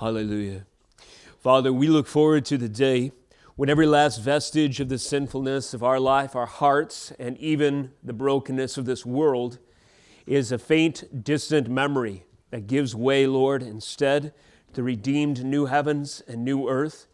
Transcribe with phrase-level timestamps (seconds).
[0.00, 0.64] Hallelujah.
[1.40, 3.12] Father, we look forward to the day
[3.56, 8.14] when every last vestige of the sinfulness of our life, our hearts, and even the
[8.14, 9.58] brokenness of this world
[10.24, 14.32] is a faint, distant memory that gives way, Lord, instead
[14.72, 17.06] to redeemed new heavens and new earth.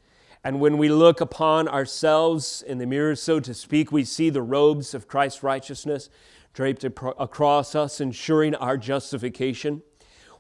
[0.45, 4.43] And when we look upon ourselves in the mirror, so to speak, we see the
[4.43, 6.09] robes of Christ's righteousness
[6.55, 9.83] draped across us, ensuring our justification.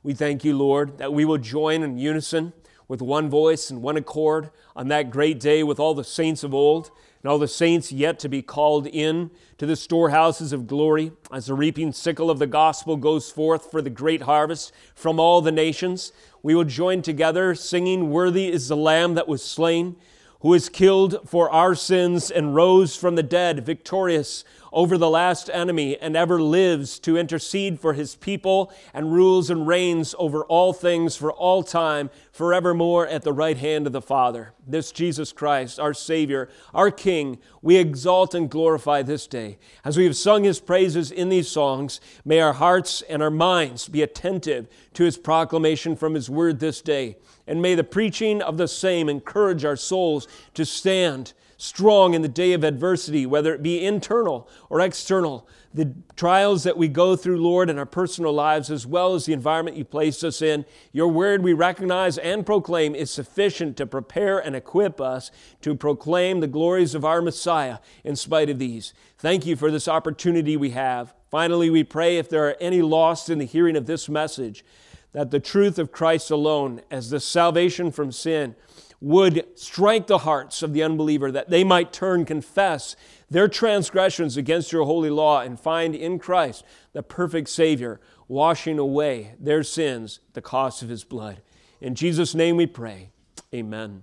[0.07, 2.52] We thank you, Lord, that we will join in unison
[2.86, 6.55] with one voice and one accord on that great day with all the saints of
[6.55, 11.11] old and all the saints yet to be called in to the storehouses of glory
[11.33, 15.41] as the reaping sickle of the gospel goes forth for the great harvest from all
[15.41, 16.12] the nations.
[16.41, 19.97] We will join together singing, Worthy is the Lamb that was slain,
[20.38, 24.45] who was killed for our sins and rose from the dead, victorious
[24.77, 29.67] over the last enemy and ever lives to intercede for his people and rules and
[29.67, 34.53] reigns over all things for all time, forevermore at the right hand of the Father.
[34.67, 39.56] This Jesus Christ, our Savior, our King, we exalt and glorify this day.
[39.83, 43.89] As we have sung his praises in these songs, may our hearts and our minds
[43.89, 47.17] be attentive to his proclamation from his word this day.
[47.47, 52.29] And may the preaching of the same encourage our souls to stand strong in the
[52.29, 55.49] day of adversity, whether it be internal or external.
[55.73, 59.33] The trials that we go through, Lord, in our personal lives, as well as the
[59.33, 64.39] environment you placed us in, your word we recognize and proclaim is sufficient to prepare
[64.39, 65.31] and equip us
[65.62, 68.95] to proclaim the glories of our Messiah in spite of these.
[69.19, 71.15] Thank you for this opportunity we have.
[71.31, 74.65] Finally, we pray if there are any lost in the hearing of this message,
[75.12, 78.55] that the truth of Christ alone, as the salvation from sin,
[79.00, 82.97] would strike the hearts of the unbeliever that they might turn, confess
[83.30, 89.34] their transgressions against your holy law, and find in Christ the perfect Savior, washing away
[89.38, 91.42] their sins at the cost of his blood.
[91.80, 93.11] In Jesus' name we pray.
[93.55, 94.03] Amen.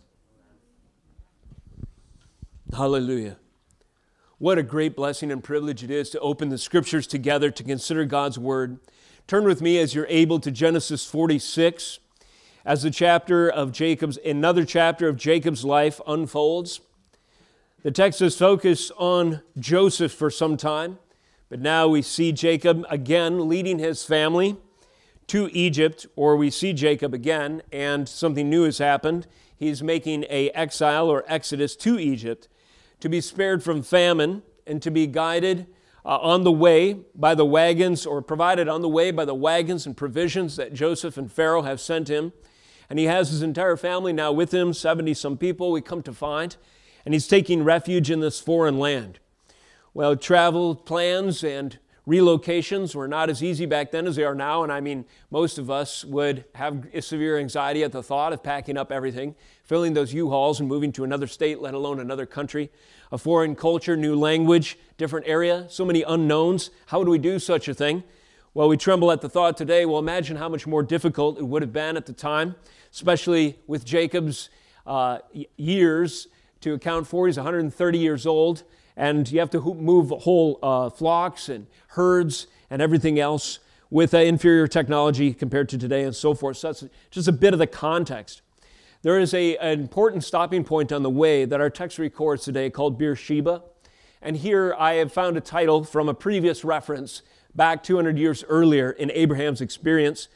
[2.71, 3.37] Hallelujah.
[4.37, 8.03] What a great blessing and privilege it is to open the scriptures together to consider
[8.05, 8.79] God's word.
[9.27, 11.99] Turn with me as you're able to Genesis 46
[12.65, 16.79] as the chapter of Jacob's, another chapter of Jacob's life unfolds.
[17.83, 20.99] The text is focused on Joseph for some time,
[21.49, 24.55] but now we see Jacob again leading his family
[25.27, 29.27] to Egypt, or we see Jacob again, and something new has happened.
[29.55, 32.47] He's making a exile or exodus to Egypt
[33.01, 35.67] to be spared from famine and to be guided
[36.05, 39.85] uh, on the way by the wagons or provided on the way by the wagons
[39.85, 42.31] and provisions that Joseph and Pharaoh have sent him.
[42.89, 46.13] And he has his entire family now with him, 70 some people, we come to
[46.13, 46.55] find.
[47.05, 49.19] And he's taking refuge in this foreign land.
[49.93, 51.77] Well, travel plans and
[52.07, 54.63] relocations were not as easy back then as they are now.
[54.63, 58.77] And I mean, most of us would have severe anxiety at the thought of packing
[58.77, 62.71] up everything, filling those U Hauls and moving to another state, let alone another country,
[63.11, 66.71] a foreign culture, new language, different area, so many unknowns.
[66.87, 68.03] How would we do such a thing?
[68.53, 69.85] Well, we tremble at the thought today.
[69.85, 72.55] Well, imagine how much more difficult it would have been at the time
[72.93, 74.49] especially with Jacob's
[74.85, 75.17] uh,
[75.57, 76.27] years
[76.61, 77.25] to account for.
[77.25, 78.63] He's 130 years old,
[78.95, 83.59] and you have to move whole uh, flocks and herds and everything else
[83.89, 86.57] with uh, inferior technology compared to today and so forth.
[86.57, 88.41] So that's just a bit of the context.
[89.01, 92.69] There is a, an important stopping point on the way that our text records today
[92.69, 93.63] called Beersheba.
[94.21, 97.23] And here I have found a title from a previous reference
[97.55, 100.27] back 200 years earlier in Abraham's experience.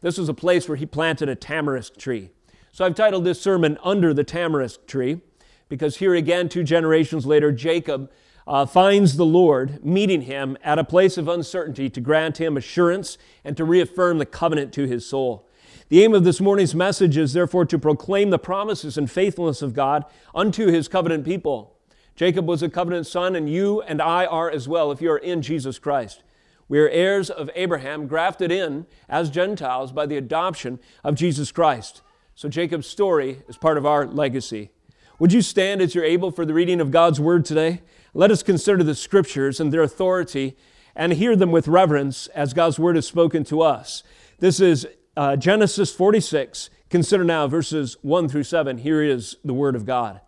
[0.00, 2.30] This was a place where he planted a tamarisk tree.
[2.72, 5.20] So I've titled this sermon Under the Tamarisk Tree,
[5.68, 8.10] because here again, two generations later, Jacob
[8.46, 13.16] uh, finds the Lord meeting him at a place of uncertainty to grant him assurance
[13.44, 15.48] and to reaffirm the covenant to his soul.
[15.88, 19.72] The aim of this morning's message is therefore to proclaim the promises and faithfulness of
[19.72, 21.76] God unto his covenant people.
[22.16, 25.18] Jacob was a covenant son, and you and I are as well if you are
[25.18, 26.22] in Jesus Christ.
[26.68, 32.02] We are heirs of Abraham, grafted in as Gentiles by the adoption of Jesus Christ.
[32.34, 34.70] So Jacob's story is part of our legacy.
[35.18, 37.82] Would you stand as you're able for the reading of God's word today?
[38.14, 40.56] Let us consider the scriptures and their authority
[40.96, 44.02] and hear them with reverence as God's word is spoken to us.
[44.38, 44.86] This is
[45.16, 46.70] uh, Genesis 46.
[46.90, 48.78] Consider now verses 1 through 7.
[48.78, 50.20] Here is the word of God.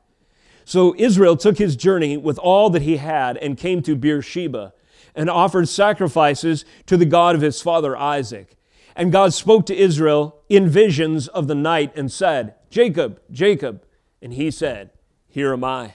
[0.64, 4.72] So Israel took his journey with all that he had and came to Beersheba
[5.16, 8.56] and offered sacrifices to the God of his father Isaac.
[8.94, 13.84] And God spoke to Israel in visions of the night and said, Jacob, Jacob.
[14.22, 14.90] And he said,
[15.26, 15.94] Here am I.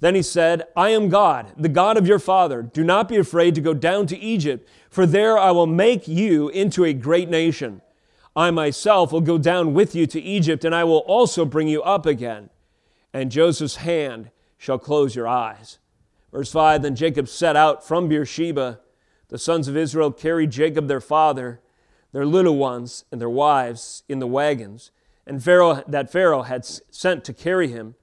[0.00, 2.62] Then he said, I am God, the God of your father.
[2.62, 6.48] Do not be afraid to go down to Egypt, for there I will make you
[6.50, 7.82] into a great nation.
[8.36, 11.82] I myself will go down with you to Egypt, and I will also bring you
[11.82, 12.50] up again.
[13.12, 15.78] And Joseph's hand shall close your eyes.
[16.32, 18.80] Verse 5 Then Jacob set out from Beersheba.
[19.28, 21.60] The sons of Israel carried Jacob their father,
[22.12, 24.90] their little ones, and their wives in the wagons,
[25.26, 27.94] and Pharaoh, that Pharaoh had sent to carry him.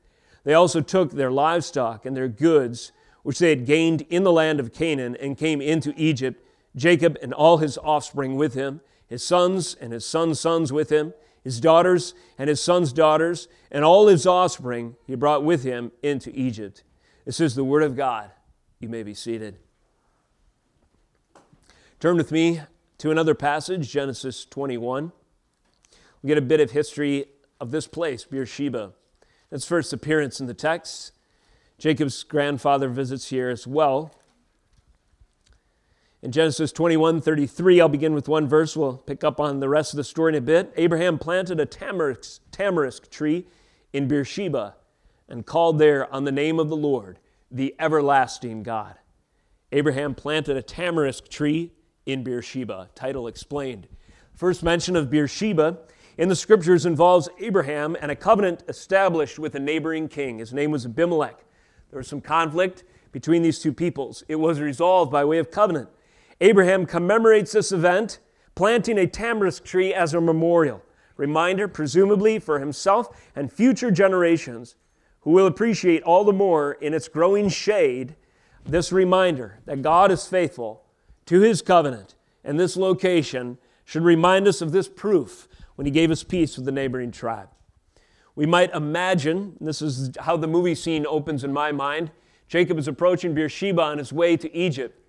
[0.44, 2.92] They also took their livestock and their goods,
[3.24, 6.40] which they had gained in the land of Canaan, and came into Egypt,
[6.76, 11.14] Jacob and all his offspring with him, his sons and his sons' sons with him,
[11.44, 16.32] his daughters and his sons' daughters, and all his offspring he brought with him into
[16.36, 16.84] Egypt.
[17.26, 18.30] This is the word of God.
[18.80, 19.58] You may be seated.
[22.00, 22.62] Turn with me
[23.00, 25.12] to another passage, Genesis 21.
[26.22, 27.26] We get a bit of history
[27.60, 28.94] of this place, Beersheba.
[29.52, 31.14] Its first appearance in the text.
[31.80, 34.12] Jacob's grandfather visits here as well.
[36.22, 38.78] In Genesis 21 33, I'll begin with one verse.
[38.78, 40.72] We'll pick up on the rest of the story in a bit.
[40.78, 43.48] Abraham planted a tamarisk, tamarisk tree
[43.94, 44.76] in Beersheba
[45.28, 47.20] and called there on the name of the Lord,
[47.52, 48.96] the everlasting God.
[49.72, 51.72] Abraham planted a tamarisk tree
[52.06, 52.90] in Beersheba.
[52.96, 53.88] Title explained.
[54.34, 55.80] First mention of Beersheba
[56.18, 60.40] in the scriptures involves Abraham and a covenant established with a neighboring king.
[60.40, 61.44] His name was Abimelech.
[61.90, 64.24] There was some conflict between these two peoples.
[64.28, 65.90] It was resolved by way of covenant.
[66.42, 68.20] Abraham commemorates this event,
[68.56, 70.82] planting a tamarisk tree as a memorial,
[71.18, 74.76] reminder, presumably, for himself and future generations
[75.26, 78.16] who will appreciate all the more in its growing shade
[78.64, 80.84] this reminder that God is faithful
[81.26, 82.14] to his covenant.
[82.44, 86.66] And this location should remind us of this proof when he gave us peace with
[86.66, 87.50] the neighboring tribe.
[88.36, 92.12] We might imagine, this is how the movie scene opens in my mind,
[92.48, 95.00] Jacob is approaching Beersheba on his way to Egypt.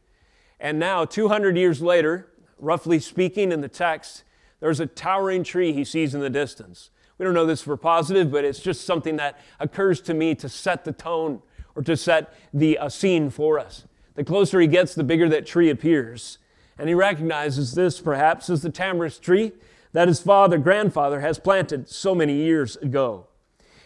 [0.58, 4.24] And now, 200 years later, roughly speaking in the text,
[4.60, 6.88] there's a towering tree he sees in the distance.
[7.18, 10.48] We don't know this for positive, but it's just something that occurs to me to
[10.48, 11.40] set the tone
[11.74, 13.84] or to set the uh, scene for us.
[14.14, 16.38] The closer he gets, the bigger that tree appears.
[16.78, 19.52] And he recognizes this perhaps as the tamarisk tree
[19.92, 23.26] that his father, grandfather, has planted so many years ago.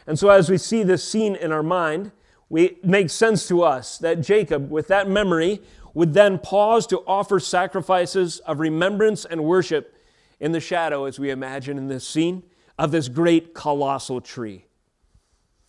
[0.06, 2.10] And so, as we see this scene in our mind,
[2.48, 5.60] we, it makes sense to us that Jacob, with that memory,
[5.94, 9.96] would then pause to offer sacrifices of remembrance and worship
[10.40, 12.42] in the shadow, as we imagine in this scene,
[12.80, 14.64] of this great colossal tree.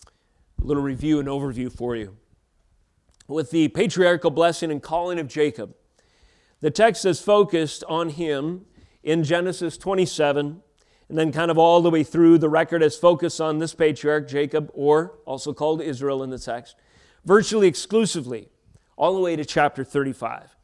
[0.07, 2.15] A little review and overview for you.
[3.27, 5.75] With the patriarchal blessing and calling of Jacob,
[6.61, 8.65] the text is focused on him
[9.03, 10.61] in Genesis 27,
[11.09, 14.29] and then kind of all the way through, the record is focused on this patriarch,
[14.29, 16.77] Jacob, or also called Israel in the text,
[17.25, 18.47] virtually exclusively,
[18.95, 20.55] all the way to chapter 35.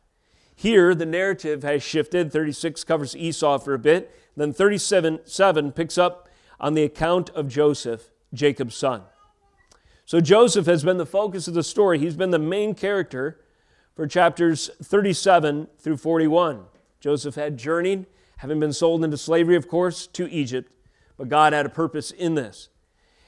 [0.56, 2.32] Here, the narrative has shifted.
[2.32, 6.27] 36 covers Esau for a bit, then 37 7 picks up
[6.60, 9.04] on the account of Joseph, Jacob's son.
[10.06, 12.00] So Joseph has been the focus of the story.
[12.00, 13.42] He's been the main character
[13.96, 16.64] for chapters 37 through 41.
[17.00, 18.06] Joseph had journeyed
[18.38, 20.72] having been sold into slavery, of course, to Egypt,
[21.18, 22.70] but God had a purpose in this.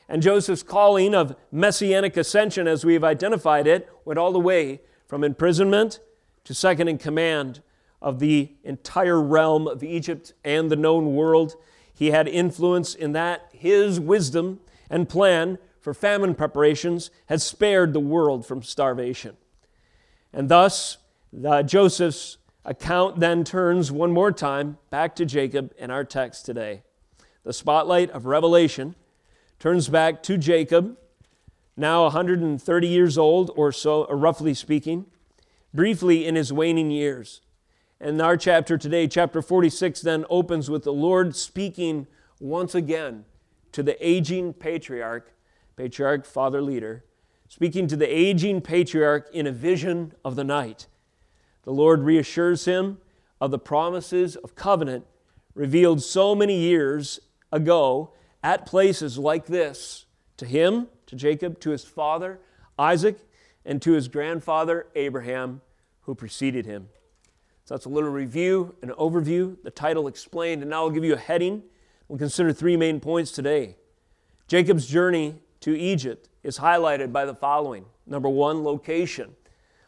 [0.08, 5.24] And Joseph's calling of messianic ascension, as we've identified it, went all the way from
[5.24, 6.00] imprisonment
[6.46, 7.62] to second in command
[8.02, 11.56] of the entire realm of Egypt and the known world.
[12.00, 13.50] He had influence in that.
[13.52, 19.36] His wisdom and plan for famine preparations had spared the world from starvation.
[20.32, 20.98] And thus,
[21.34, 26.84] Joseph's account then turns one more time back to Jacob in our text today.
[27.44, 28.96] The spotlight of Revelation
[29.60, 30.98] turns back to Jacob,
[31.76, 35.06] now 130 years old or so, or roughly speaking,
[35.74, 37.42] briefly in his waning years.
[38.02, 42.08] And our chapter today, chapter 46, then opens with the Lord speaking
[42.40, 43.26] once again
[43.74, 45.34] to the aging patriarch,
[45.76, 47.04] patriarch, father, leader,
[47.50, 50.88] speaking to the aging patriarch in a vision of the night.
[51.64, 53.00] The Lord reassures him
[53.42, 55.06] of the promises of covenant
[55.54, 57.20] revealed so many years
[57.52, 60.06] ago at places like this
[60.38, 62.40] to him, to Jacob, to his father,
[62.78, 63.18] Isaac,
[63.66, 65.60] and to his grandfather, Abraham,
[66.04, 66.88] who preceded him.
[67.70, 71.14] So that's a little review, an overview, the title explained, and now I'll give you
[71.14, 71.62] a heading.
[72.08, 73.76] We'll consider three main points today.
[74.48, 79.36] Jacob's journey to Egypt is highlighted by the following number one, location.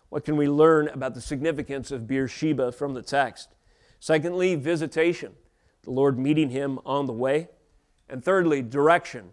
[0.09, 3.55] What can we learn about the significance of Beersheba from the text?
[3.99, 5.33] Secondly, visitation,
[5.81, 7.49] the Lord meeting him on the way.
[8.07, 9.31] And thirdly, direction.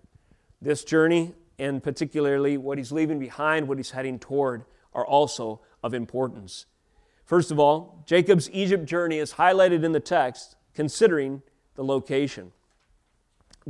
[0.62, 4.64] This journey, and particularly what he's leaving behind, what he's heading toward,
[4.95, 6.64] are also of importance.
[7.29, 11.43] First of all, Jacob's Egypt journey is highlighted in the text considering
[11.75, 12.53] the location.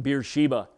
[0.01, 0.69] Beersheba.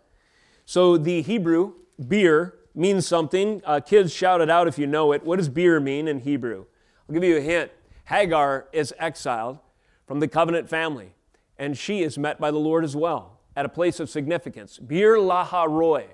[0.64, 1.74] So the Hebrew,
[2.08, 3.60] beer, means something.
[3.66, 5.22] Uh, kids, shout it out if you know it.
[5.22, 6.64] What does beer mean in Hebrew?
[7.06, 7.70] I'll give you a hint.
[8.06, 9.58] Hagar is exiled
[10.06, 11.12] from the covenant family,
[11.58, 14.78] and she is met by the Lord as well at a place of significance.
[14.78, 16.06] Beer laharoi,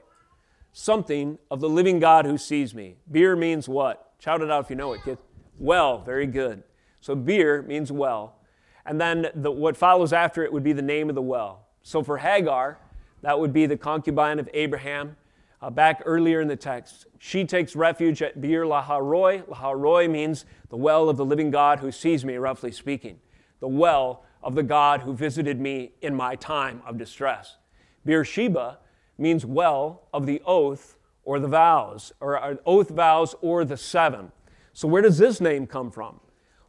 [0.72, 2.96] something of the living God who sees me.
[3.08, 4.14] Beer means what?
[4.18, 5.20] Shout it out if you know it, kids.
[5.58, 6.62] Well, very good.
[7.00, 8.36] So beer means well.
[8.84, 11.66] And then the, what follows after it would be the name of the well.
[11.82, 12.78] So for Hagar,
[13.22, 15.16] that would be the concubine of Abraham.
[15.62, 19.42] Uh, back earlier in the text, she takes refuge at Beer Laharoi.
[19.48, 23.18] Laharoi means the well of the living God who sees me, roughly speaking.
[23.60, 27.56] The well of the God who visited me in my time of distress.
[28.04, 28.78] Beersheba
[29.18, 34.30] means well of the oath or the vows, or, or oath vows or the seven.
[34.76, 36.20] So, where does this name come from?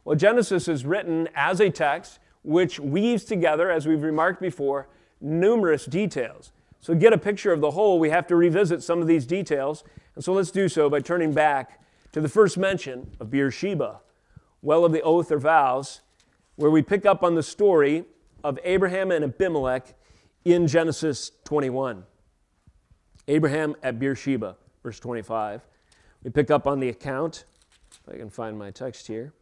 [0.02, 4.88] Well, Genesis is written as a text which weaves together, as we've remarked before,
[5.20, 6.50] numerous details.
[6.80, 9.26] So, to get a picture of the whole, we have to revisit some of these
[9.26, 9.84] details.
[10.14, 14.00] And so, let's do so by turning back to the first mention of Beersheba,
[14.62, 16.00] well of the oath or vows,
[16.56, 18.06] where we pick up on the story
[18.42, 19.94] of Abraham and Abimelech
[20.46, 22.04] in Genesis 21.
[23.28, 25.60] Abraham at Beersheba, verse 25.
[26.24, 27.44] We pick up on the account,
[27.90, 29.32] if I can find my text here.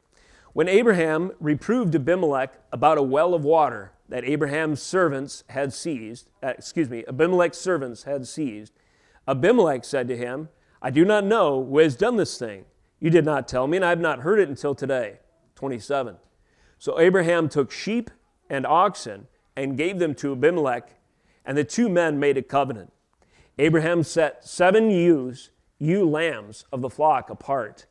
[0.53, 6.55] When Abraham reproved Abimelech about a well of water that Abraham's servants had seized, uh,
[6.57, 8.73] excuse me, Abimelech's servants had seized,
[9.29, 10.49] Abimelech said to him,
[10.81, 12.65] I do not know who has done this thing.
[13.01, 15.19] You did not tell me, and I have not heard it until today.
[15.57, 16.17] 27.
[16.79, 18.11] So Abraham took sheep
[18.49, 19.27] and oxen
[19.57, 20.91] and gave them to Abimelech,
[21.45, 22.93] and the two men made a covenant.
[23.59, 27.87] Abraham set seven ewes, ewe lambs of the flock apart.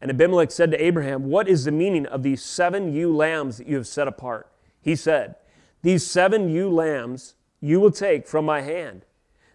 [0.00, 3.68] And Abimelech said to Abraham, What is the meaning of these seven ewe lambs that
[3.68, 4.50] you have set apart?
[4.80, 5.36] He said,
[5.82, 9.04] These seven ewe lambs you will take from my hand,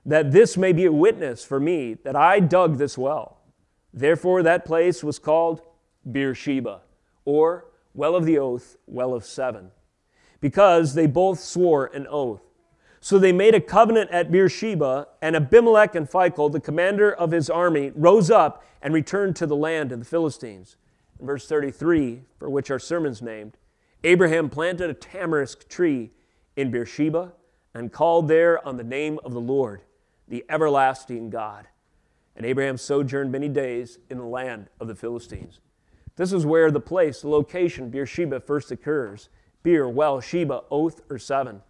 [0.06, 3.38] that this may be a witness for me that I dug this well.
[3.94, 5.62] Therefore, that place was called
[6.10, 6.82] Beersheba,
[7.26, 9.72] or well of the oath, well of seven,
[10.40, 12.42] because they both swore an oath.
[13.04, 17.50] So they made a covenant at Beersheba, and Abimelech and Phicol, the commander of his
[17.50, 20.78] army, rose up and returned to the land of the Philistines.
[21.20, 23.58] In verse 33, for which our sermon's named,
[24.04, 26.12] Abraham planted a tamarisk tree
[26.56, 27.34] in Beersheba
[27.74, 29.82] and called there on the name of the Lord,
[30.28, 31.68] the everlasting God.
[32.36, 35.60] And Abraham sojourned many days in the land of the Philistines.
[36.18, 39.30] This is where the place, the location, Beersheba first occurs.
[39.64, 41.62] Beer, well, Sheba, oath, or seven.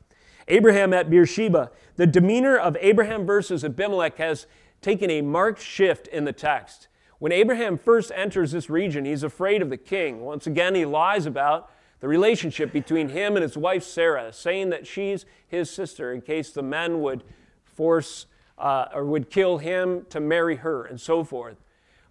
[0.51, 1.71] Abraham at Beersheba.
[1.95, 4.47] The demeanor of Abraham versus Abimelech has
[4.81, 6.89] taken a marked shift in the text.
[7.19, 10.21] When Abraham first enters this region, he's afraid of the king.
[10.21, 14.85] Once again, he lies about the relationship between him and his wife Sarah, saying that
[14.85, 17.23] she's his sister in case the men would
[17.63, 18.25] force
[18.57, 21.57] uh, or would kill him to marry her and so forth.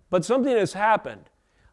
[0.09, 1.29] But something has happened.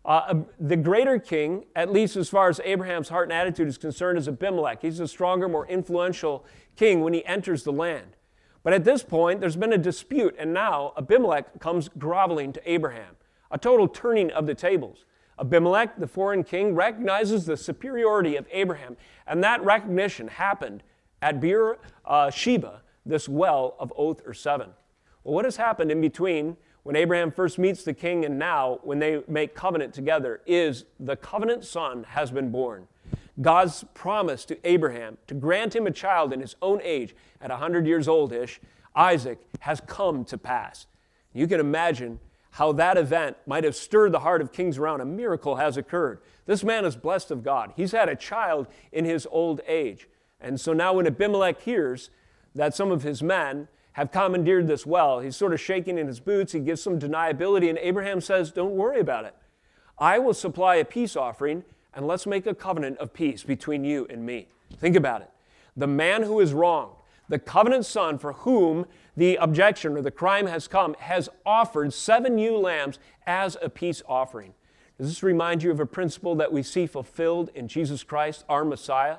[0.08, 4.18] Uh, the greater king, at least as far as Abraham's heart and attitude is concerned,
[4.18, 4.82] is Abimelech.
[4.82, 6.46] He's a stronger, more influential
[6.78, 8.16] king when he enters the land.
[8.64, 13.18] But at this point, there's been a dispute, and now Abimelech comes groveling to Abraham,
[13.52, 15.04] a total turning of the tables.
[15.40, 18.96] Abimelech, the foreign king, recognizes the superiority of Abraham,
[19.28, 20.84] and that recognition happened
[21.22, 24.70] at Beer uh, Sheba, this well of oath or seven.
[25.24, 26.56] Well, what has happened in between
[26.88, 31.18] when Abraham first meets the king and now when they make covenant together is the
[31.18, 32.88] covenant son has been born.
[33.42, 37.86] God's promise to Abraham to grant him a child in his own age at 100
[37.86, 38.62] years old ish,
[38.96, 40.88] Isaac, has come to pass.
[41.34, 45.02] You can imagine how that event might have stirred the heart of kings around.
[45.02, 46.22] A miracle has occurred.
[46.46, 47.74] This man is blessed of God.
[47.76, 50.08] He's had a child in his old age.
[50.40, 52.12] And so now, when Abimelech hears
[52.56, 53.68] that some of his men
[53.98, 55.22] have commandeered this well.
[55.22, 56.52] He's sort of shaking in his boots.
[56.52, 59.36] He gives some deniability, and Abraham says, Don't worry about it.
[59.98, 61.64] I will supply a peace offering,
[61.96, 64.50] and let's make a covenant of peace between you and me.
[64.78, 65.32] Think about it.
[65.76, 66.94] The man who is wronged,
[67.28, 68.86] the covenant son for whom
[69.16, 74.04] the objection or the crime has come, has offered seven ewe lambs as a peace
[74.08, 74.54] offering.
[75.00, 78.64] Does this remind you of a principle that we see fulfilled in Jesus Christ, our
[78.64, 79.18] Messiah?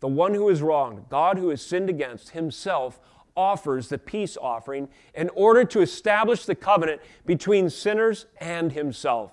[0.00, 3.00] The one who is wronged, God who has sinned against, himself
[3.38, 9.30] offers the peace offering in order to establish the covenant between sinners and himself.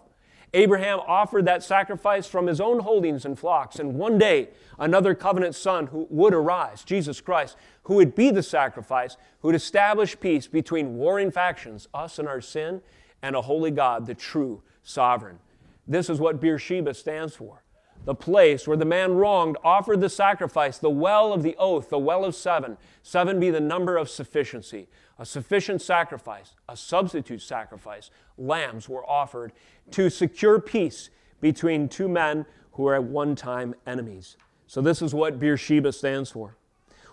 [0.53, 5.55] Abraham offered that sacrifice from his own holdings and flocks, and one day another covenant
[5.55, 10.47] son who would arise, Jesus Christ, who would be the sacrifice, who would establish peace
[10.47, 12.81] between warring factions, us and our sin,
[13.23, 15.39] and a holy God, the true sovereign.
[15.87, 17.64] This is what Beersheba stands for.
[18.05, 21.97] The place where the man wronged offered the sacrifice, the well of the oath, the
[21.97, 22.77] well of seven.
[23.01, 24.87] Seven be the number of sufficiency.
[25.17, 29.53] A sufficient sacrifice, a substitute sacrifice, lambs were offered
[29.91, 31.09] to secure peace
[31.41, 34.37] between two men who were at one time enemies.
[34.67, 36.57] So, this is what Beersheba stands for.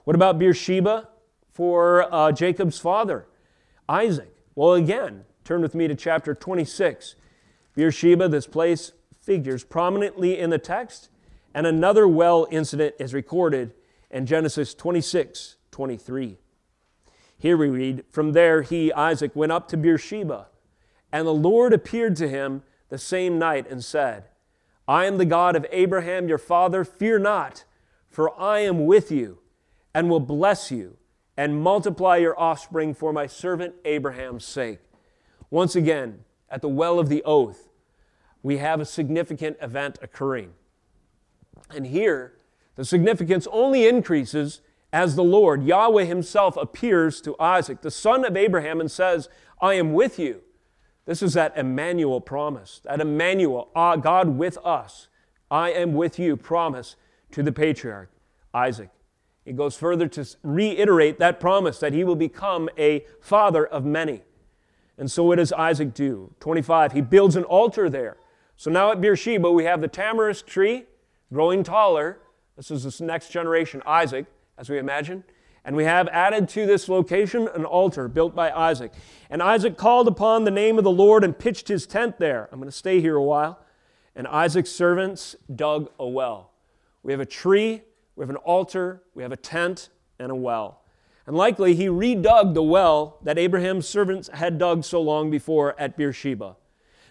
[0.04, 1.08] What about Beersheba
[1.52, 3.26] for uh, Jacob's father,
[3.88, 4.34] Isaac?
[4.54, 7.14] Well, again, turn with me to chapter 26.
[7.74, 8.92] Beersheba, this place
[9.22, 11.08] figures prominently in the text,
[11.54, 13.72] and another well incident is recorded
[14.10, 16.38] in Genesis 26 23.
[17.38, 20.48] Here we read, From there he, Isaac, went up to Beersheba,
[21.10, 24.26] and the Lord appeared to him the same night and said,
[24.86, 27.64] I am the God of Abraham your father, fear not,
[28.08, 29.38] for I am with you,
[29.94, 30.98] and will bless you,
[31.36, 34.80] and multiply your offspring for my servant Abraham's sake.
[35.50, 37.68] Once again, at the well of the oath,
[38.42, 40.52] we have a significant event occurring.
[41.70, 42.34] And here,
[42.76, 44.60] the significance only increases
[44.92, 49.28] as the Lord, Yahweh Himself, appears to Isaac, the son of Abraham, and says,
[49.60, 50.42] I am with you.
[51.06, 55.08] This is that Emmanuel promise, that Emmanuel, ah, God with us,
[55.50, 56.96] I am with you promise
[57.32, 58.10] to the patriarch
[58.54, 58.90] Isaac.
[59.44, 64.22] He goes further to reiterate that promise that he will become a father of many.
[64.96, 66.32] And so what does Isaac do?
[66.40, 68.18] 25, he builds an altar there
[68.62, 70.84] so now at Beersheba, we have the tamarisk tree
[71.32, 72.20] growing taller.
[72.56, 74.26] This is this next generation, Isaac,
[74.56, 75.24] as we imagine.
[75.64, 78.92] And we have added to this location an altar built by Isaac.
[79.30, 82.48] And Isaac called upon the name of the Lord and pitched his tent there.
[82.52, 83.58] I'm going to stay here a while.
[84.14, 86.52] And Isaac's servants dug a well.
[87.02, 87.82] We have a tree,
[88.14, 89.88] we have an altar, we have a tent,
[90.20, 90.82] and a well.
[91.26, 95.96] And likely he redug the well that Abraham's servants had dug so long before at
[95.96, 96.54] Beersheba.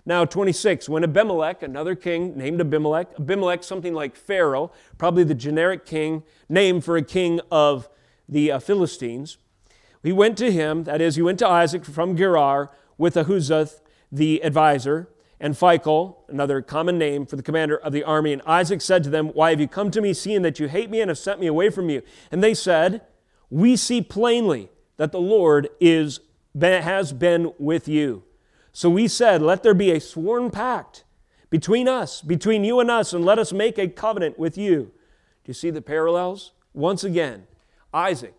[0.05, 5.85] Now, 26, when Abimelech, another king named Abimelech, Abimelech, something like Pharaoh, probably the generic
[5.85, 7.87] king, name for a king of
[8.27, 9.37] the uh, Philistines,
[10.03, 13.81] he went to him, that is, he went to Isaac from Gerar with Ahuzath,
[14.11, 15.07] the advisor,
[15.39, 18.33] and Phicol, another common name for the commander of the army.
[18.33, 20.89] And Isaac said to them, Why have you come to me, seeing that you hate
[20.89, 22.01] me and have sent me away from you?
[22.31, 23.01] And they said,
[23.49, 26.19] We see plainly that the Lord is,
[26.59, 28.23] has been with you.
[28.73, 31.03] So we said, Let there be a sworn pact
[31.49, 34.91] between us, between you and us, and let us make a covenant with you.
[35.43, 36.51] Do you see the parallels?
[36.73, 37.45] Once again,
[37.93, 38.35] Isaac,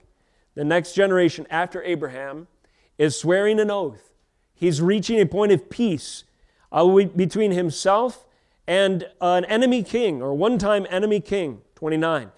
[0.55, 2.49] the next generation after Abraham,
[2.99, 4.13] is swearing an oath.
[4.55, 6.25] He's reaching a point of peace
[6.71, 8.25] uh, between himself
[8.67, 12.31] and an enemy king, or one time enemy king, 29.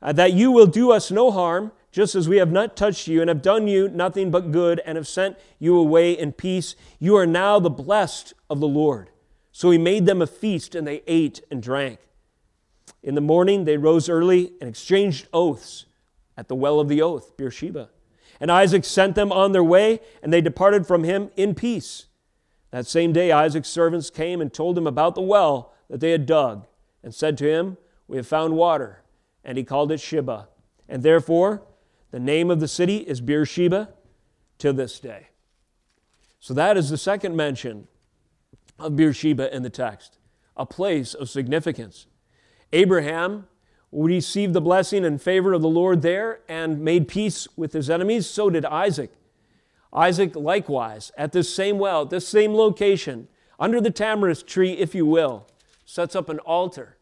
[0.00, 3.20] Uh, that you will do us no harm, just as we have not touched you
[3.20, 7.14] and have done you nothing but good and have sent you away in peace, you
[7.16, 9.10] are now the blessed of the Lord.
[9.52, 12.00] So he made them a feast, and they ate and drank.
[13.02, 15.84] In the morning, they rose early and exchanged oaths
[16.36, 17.90] at the well of the oath, Beersheba.
[18.40, 22.06] And Isaac sent them on their way, and they departed from him in peace.
[22.70, 26.24] That same day, Isaac's servants came and told him about the well that they had
[26.24, 26.66] dug,
[27.02, 27.76] and said to him,
[28.08, 29.02] We have found water.
[29.44, 30.48] And he called it Sheba.
[30.88, 31.62] And therefore,
[32.12, 33.88] the name of the city is Beersheba
[34.58, 35.28] to this day.
[36.38, 37.88] So that is the second mention
[38.78, 40.18] of Beersheba in the text,
[40.56, 42.06] a place of significance.
[42.72, 43.48] Abraham
[43.90, 48.28] received the blessing and favor of the Lord there and made peace with his enemies.
[48.28, 49.10] So did Isaac.
[49.92, 54.94] Isaac, likewise, at this same well, at this same location, under the tamarisk tree, if
[54.94, 55.46] you will,
[55.84, 56.96] sets up an altar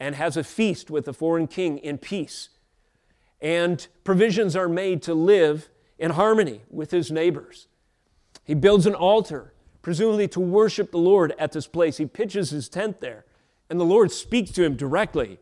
[0.00, 2.50] and has a feast with the foreign king in peace
[3.40, 7.68] and provisions are made to live in harmony with his neighbors.
[8.44, 11.98] He builds an altar, presumably to worship the Lord at this place.
[11.98, 13.24] He pitches his tent there,
[13.68, 15.38] and the Lord speaks to him directly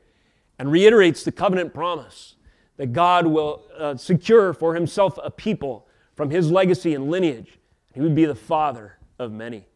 [0.59, 2.35] and reiterates the covenant promise
[2.76, 7.59] that God will uh, secure for himself a people from his legacy and lineage.
[7.94, 9.66] He would be the father of many.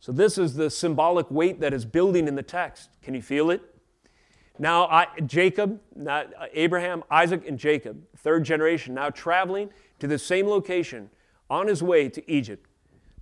[0.00, 2.90] So, this is the symbolic weight that is building in the text.
[3.02, 3.62] Can you feel it?
[4.58, 10.18] Now, I, Jacob, not, uh, Abraham, Isaac, and Jacob, third generation, now traveling to the
[10.18, 11.10] same location
[11.48, 12.66] on his way to Egypt.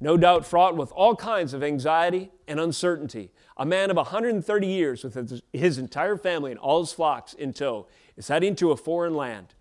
[0.00, 3.32] No doubt fraught with all kinds of anxiety and uncertainty.
[3.56, 7.52] A man of 130 years with his, his entire family and all his flocks in
[7.52, 9.54] tow is heading to a foreign land.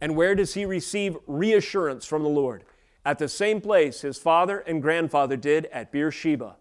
[0.00, 2.64] And where does he receive reassurance from the Lord?
[3.04, 6.56] At the same place his father and grandfather did at Beersheba,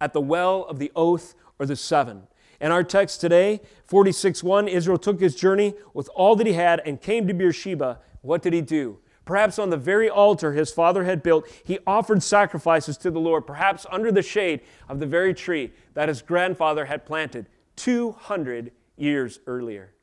[0.00, 2.26] at the well of the oath or the seven.
[2.60, 7.00] In our text today, 46:1, Israel took his journey with all that he had and
[7.00, 8.00] came to Beersheba.
[8.22, 8.98] What did he do?
[9.24, 13.46] Perhaps on the very altar his father had built, he offered sacrifices to the Lord,
[13.46, 19.40] perhaps under the shade of the very tree that his grandfather had planted 200 years
[19.46, 19.94] earlier.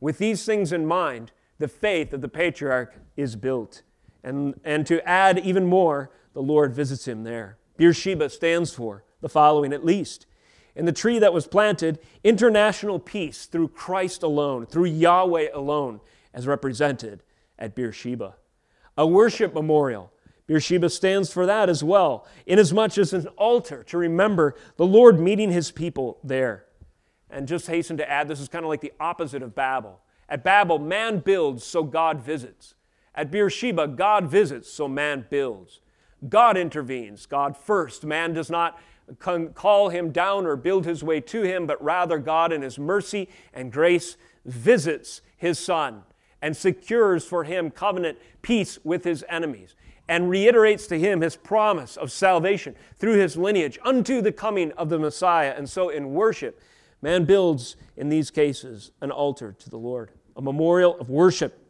[0.00, 3.82] With these things in mind, the faith of the patriarch is built.
[4.22, 7.58] And, and to add even more, the Lord visits him there.
[7.76, 10.26] Beersheba stands for the following at least.
[10.76, 16.00] In the tree that was planted, international peace through Christ alone, through Yahweh alone,
[16.32, 17.22] as represented
[17.58, 18.34] at Beersheba.
[18.96, 20.12] A worship memorial.
[20.46, 25.50] Beersheba stands for that as well, inasmuch as an altar to remember the Lord meeting
[25.50, 26.66] his people there.
[27.30, 30.00] And just hasten to add, this is kind of like the opposite of Babel.
[30.28, 32.74] At Babel, man builds, so God visits.
[33.14, 35.80] At Beersheba, God visits, so man builds.
[36.28, 38.04] God intervenes, God first.
[38.04, 38.78] Man does not
[39.18, 43.28] call him down or build his way to him, but rather God, in his mercy
[43.52, 46.02] and grace, visits his son
[46.40, 49.74] and secures for him covenant peace with his enemies
[50.08, 54.90] and reiterates to him his promise of salvation through his lineage unto the coming of
[54.90, 55.54] the Messiah.
[55.56, 56.60] And so, in worship,
[57.00, 61.64] man builds, in these cases, an altar to the Lord, a memorial of worship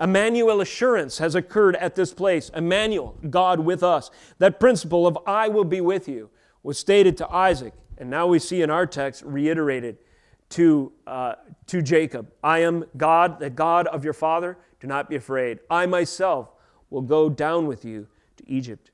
[0.00, 2.50] Emmanuel assurance has occurred at this place.
[2.54, 4.10] Emmanuel, God with us.
[4.38, 6.30] That principle of I will be with you
[6.68, 9.96] was stated to Isaac, and now we see in our text reiterated
[10.50, 11.32] to, uh,
[11.66, 14.58] to Jacob I am God, the God of your father.
[14.78, 15.60] Do not be afraid.
[15.70, 16.52] I myself
[16.90, 18.90] will go down with you to Egypt.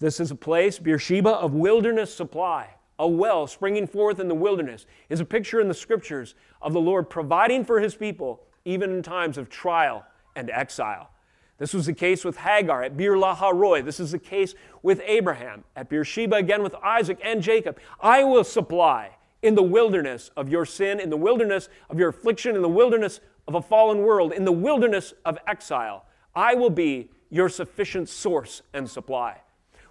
[0.00, 2.70] This is a place, Beersheba, of wilderness supply.
[2.98, 6.80] A well springing forth in the wilderness is a picture in the scriptures of the
[6.80, 11.10] Lord providing for his people even in times of trial and exile.
[11.58, 13.84] This was the case with Hagar at Beer Laharoi.
[13.84, 17.78] This is the case with Abraham at Beersheba, again with Isaac and Jacob.
[18.00, 22.56] I will supply in the wilderness of your sin, in the wilderness of your affliction,
[22.56, 26.06] in the wilderness of a fallen world, in the wilderness of exile.
[26.34, 29.40] I will be your sufficient source and supply.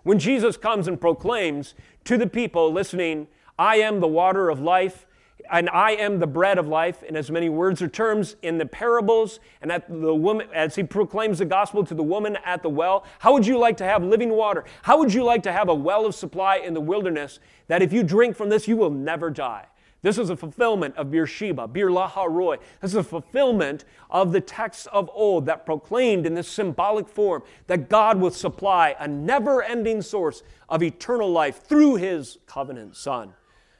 [0.04, 5.06] When Jesus comes and proclaims to the people listening, I am the water of life,
[5.52, 8.66] and I am the bread of life in as many words or terms in the
[8.66, 12.70] parables and at the woman as he proclaims the gospel to the woman at the
[12.70, 13.06] well.
[13.20, 14.64] How would you like to have living water?
[14.84, 17.94] How would you like to have a well of supply in the wilderness that if
[17.94, 19.66] you drink from this, you will never die?
[20.04, 22.58] This is a fulfillment of Beersheba, Bir Laharoi.
[22.82, 27.42] This is a fulfillment of the texts of old that proclaimed in this symbolic form
[27.68, 33.34] that God will supply a never ending source of eternal life through his covenant Son.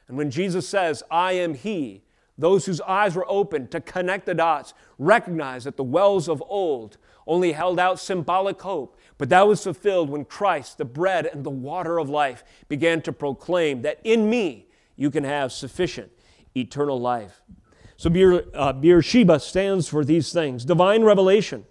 [0.08, 2.02] And when Jesus says, I am He,
[2.36, 6.96] those whose eyes were opened to connect the dots recognize that the wells of old
[7.26, 11.50] only held out symbolic hope, but that was fulfilled when Christ, the bread and the
[11.50, 16.10] water of life, began to proclaim that in me you can have sufficient
[16.56, 17.42] eternal life.
[17.96, 18.10] So
[18.54, 21.64] uh, Beersheba stands for these things divine revelation.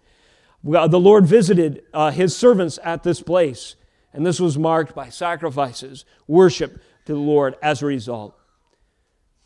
[0.63, 3.75] The Lord visited uh, his servants at this place,
[4.13, 8.37] and this was marked by sacrifices, worship, to the Lord as a result.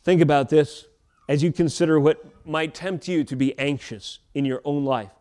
[0.03, 0.85] Think about this
[1.27, 5.11] as you consider what might tempt you to be anxious in your own life.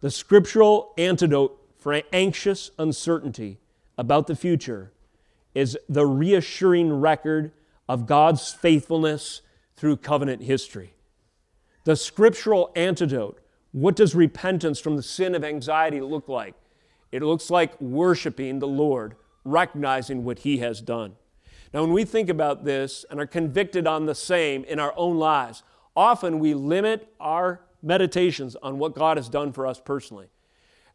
[0.00, 3.58] The scriptural antidote for anxious uncertainty
[3.98, 4.92] about the future
[5.54, 7.52] is the reassuring record
[7.88, 9.42] of God's faithfulness
[9.76, 10.94] through covenant history.
[11.84, 13.40] The scriptural antidote
[13.76, 16.54] what does repentance from the sin of anxiety look like?
[17.12, 21.16] It looks like worshiping the Lord, recognizing what He has done.
[21.76, 25.18] Now, when we think about this and are convicted on the same in our own
[25.18, 25.62] lives,
[25.94, 30.28] often we limit our meditations on what God has done for us personally.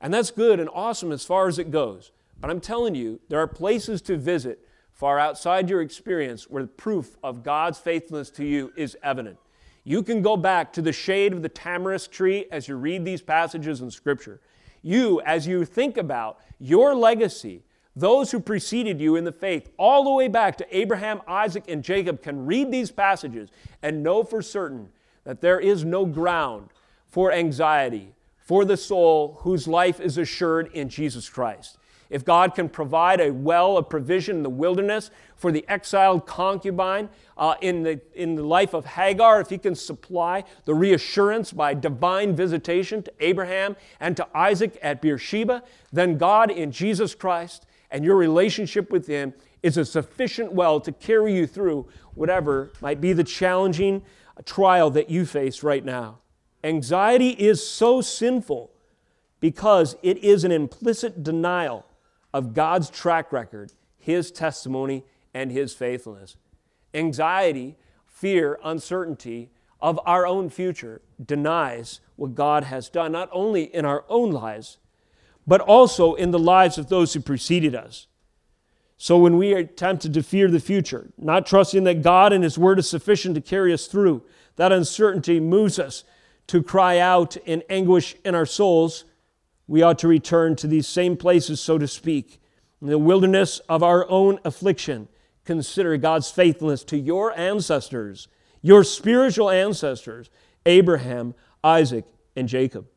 [0.02, 2.12] And that's good and awesome as far as it goes.
[2.40, 6.70] But I'm telling you, there are places to visit far outside your experience where the
[6.70, 9.38] proof of God's faithfulness to you is evident.
[9.84, 13.22] You can go back to the shade of the tamarisk tree as you read these
[13.22, 14.42] passages in Scripture.
[14.82, 20.04] You, as you think about your legacy, those who preceded you in the faith, all
[20.04, 23.50] the way back to Abraham, Isaac, and Jacob, can read these passages
[23.82, 24.90] and know for certain
[25.24, 26.70] that there is no ground
[27.08, 31.78] for anxiety for the soul whose life is assured in Jesus Christ.
[32.10, 37.08] If God can provide a well of provision in the wilderness for the exiled concubine
[37.38, 41.74] uh, in, the, in the life of Hagar, if He can supply the reassurance by
[41.74, 48.04] divine visitation to Abraham and to Isaac at Beersheba, then God in Jesus Christ and
[48.06, 53.14] your relationship with Him is a sufficient well to carry you through whatever might be
[53.14, 54.02] the challenging
[54.46, 56.20] trial that you face right now.
[56.64, 58.72] Anxiety is so sinful
[59.40, 61.86] because it is an implicit denial
[62.34, 66.38] of God's track record, His testimony, and His faithfulness.
[66.94, 69.50] Anxiety, fear, uncertainty
[69.82, 74.78] of our own future denies what God has done, not only in our own lives,
[75.52, 78.08] but also in the lives of those who preceded us.
[78.96, 82.58] So when we are tempted to fear the future, not trusting that God and His
[82.58, 84.24] Word is sufficient to carry us through,
[84.56, 86.06] that uncertainty moves us
[86.48, 89.04] to cry out in anguish in our souls.
[89.68, 92.42] We ought to return to these same places, so to speak,
[92.82, 95.10] in the wilderness of our own affliction.
[95.44, 98.30] Consider God's faithfulness to your ancestors,
[98.62, 100.30] your spiritual ancestors,
[100.66, 102.06] Abraham, Isaac,
[102.38, 102.88] and Jacob.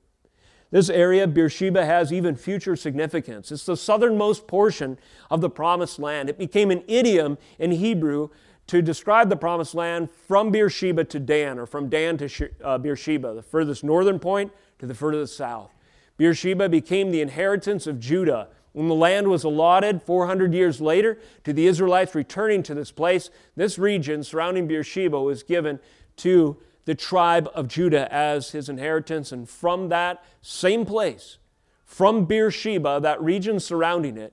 [0.74, 3.52] This area, Beersheba, has even future significance.
[3.52, 4.98] It's the southernmost portion
[5.30, 6.28] of the promised land.
[6.28, 8.30] It became an idiom in Hebrew
[8.66, 13.34] to describe the promised land from Beersheba to Dan, or from Dan to uh, Beersheba,
[13.34, 15.72] the furthest northern point to the furthest south.
[16.16, 18.48] Beersheba became the inheritance of Judah.
[18.72, 23.30] When the land was allotted 400 years later to the Israelites returning to this place,
[23.54, 25.78] this region surrounding Beersheba was given
[26.16, 29.32] to the tribe of Judah as his inheritance.
[29.32, 31.38] And from that same place,
[31.84, 34.32] from Beersheba, that region surrounding it,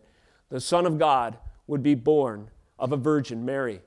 [0.50, 1.38] the Son of God
[1.68, 3.82] would be born of a virgin, Mary.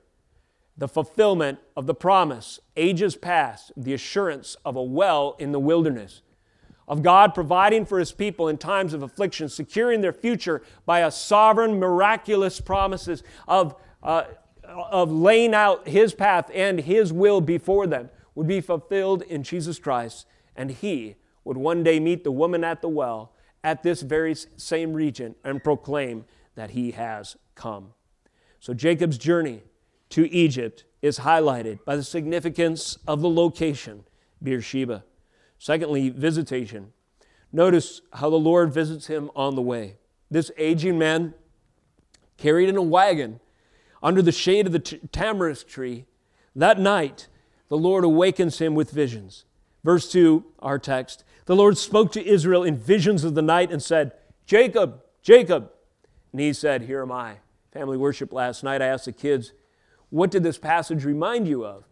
[0.77, 6.21] The fulfillment of the promise, ages past, the assurance of a well in the wilderness,
[6.87, 11.11] of God providing for his people in times of affliction, securing their future by a
[11.11, 14.25] sovereign, miraculous promises of, uh,
[14.63, 19.79] of laying out his path and his will before them would be fulfilled in Jesus
[19.79, 24.35] Christ, and he would one day meet the woman at the well at this very
[24.35, 27.93] same region and proclaim that he has come.
[28.59, 29.63] So Jacob's journey
[30.09, 34.03] to Egypt is highlighted by the significance of the location,
[34.41, 35.03] Beersheba.
[35.57, 36.93] Secondly, visitation.
[37.51, 39.97] Notice how the Lord visits him on the way.
[40.29, 41.33] This aging man,
[42.37, 43.39] carried in a wagon
[44.03, 46.05] under the shade of the t- tamarisk tree,
[46.55, 47.27] that night
[47.69, 49.45] the Lord awakens him with visions.
[49.83, 53.81] Verse 2, our text The Lord spoke to Israel in visions of the night and
[53.81, 54.13] said,
[54.45, 55.71] Jacob, Jacob.
[56.31, 57.37] And he said, Here am I.
[57.71, 59.53] Family worship last night, I asked the kids,
[60.09, 61.85] What did this passage remind you of?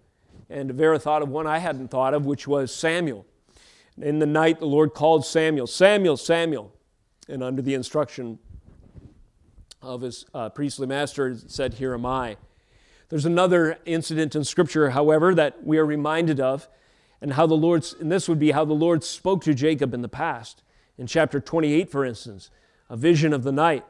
[0.50, 3.26] And Vera thought of one I hadn't thought of, which was Samuel.
[4.02, 6.74] In the night, the Lord called Samuel, Samuel, Samuel.
[7.28, 8.40] And under the instruction
[9.82, 12.38] of his uh, priestly master, said, Here am I.
[13.14, 16.68] There's another incident in Scripture, however, that we are reminded of,
[17.22, 20.02] and how the Lord, and this would be how the Lord spoke to Jacob in
[20.02, 20.64] the past.
[20.98, 22.50] In chapter 28, for instance,
[22.90, 23.86] a vision of the night,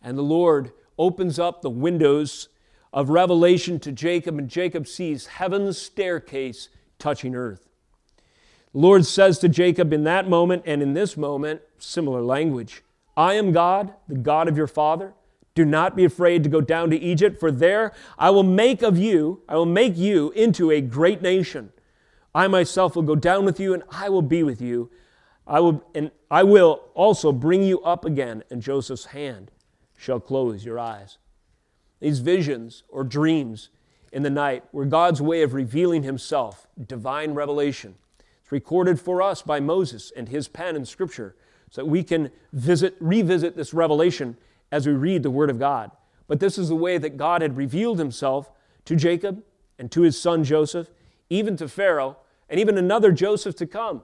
[0.00, 2.48] and the Lord opens up the windows
[2.94, 7.68] of revelation to Jacob, and Jacob sees heaven's staircase touching earth.
[8.72, 12.82] The Lord says to Jacob in that moment and in this moment, similar language
[13.18, 15.12] I am God, the God of your father.
[15.54, 18.96] Do not be afraid to go down to Egypt, for there I will make of
[18.98, 21.72] you, I will make you into a great nation.
[22.34, 24.90] I myself will go down with you, and I will be with you.
[25.46, 29.50] I will, and I will also bring you up again, and Joseph's hand
[29.96, 31.18] shall close your eyes.
[32.00, 33.68] These visions or dreams
[34.12, 37.96] in the night were God's way of revealing himself, divine revelation.
[38.42, 41.36] It's recorded for us by Moses and his pen in Scripture
[41.70, 44.36] so that we can visit, revisit this revelation
[44.72, 45.92] as we read the Word of God.
[46.26, 48.50] But this is the way that God had revealed himself
[48.86, 49.44] to Jacob
[49.78, 50.88] and to his son Joseph,
[51.30, 52.16] even to Pharaoh,
[52.48, 54.02] and even another Joseph to come.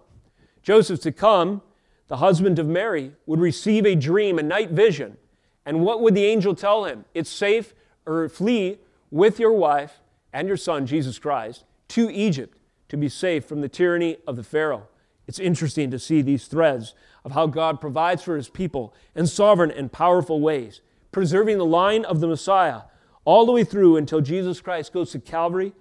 [0.63, 1.63] Joseph to come,
[2.09, 5.17] the husband of Mary, would receive a dream, a night vision.
[5.65, 7.05] And what would the angel tell him?
[7.15, 7.75] It's safe
[8.07, 8.79] or flee
[9.11, 10.01] with your wife
[10.33, 14.43] and your son, Jesus Christ, to Egypt to be safe from the tyranny of the
[14.43, 14.89] Pharaoh.
[15.27, 16.95] It's interesting to see these threads
[17.29, 20.81] of how God provides for his people in sovereign and powerful ways,
[21.13, 22.83] preserving the line of the Messiah
[23.27, 25.75] all the way through until Jesus Christ goes to Calvary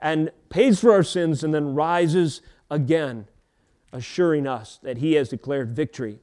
[0.00, 3.28] and pays for our sins and then rises again,
[3.92, 6.18] assuring us that he has declared victory.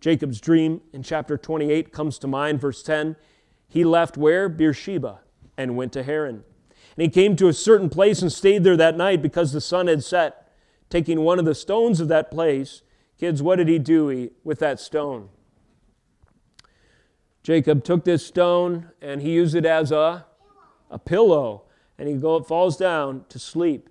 [0.00, 3.16] Jacob's dream in chapter 28 comes to mind, verse 10.
[3.68, 4.48] He left where?
[4.48, 5.20] Beersheba,
[5.58, 6.36] and went to Haran.
[6.96, 9.88] And he came to a certain place and stayed there that night because the sun
[9.88, 10.50] had set.
[10.88, 12.80] Taking one of the stones of that place,
[13.18, 15.28] Kids, what did he do with that stone?
[17.42, 20.26] Jacob took this stone and he used it as a,
[20.90, 21.62] a pillow,
[21.98, 23.88] and he go, falls down to sleep.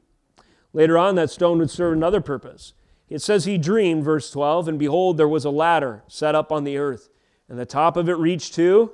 [0.74, 2.74] Later on, that stone would serve another purpose.
[3.10, 6.66] It says he dreamed, verse 12, and behold, there was a ladder set up on
[6.66, 7.10] the earth,
[7.48, 8.92] and the top of it reached to.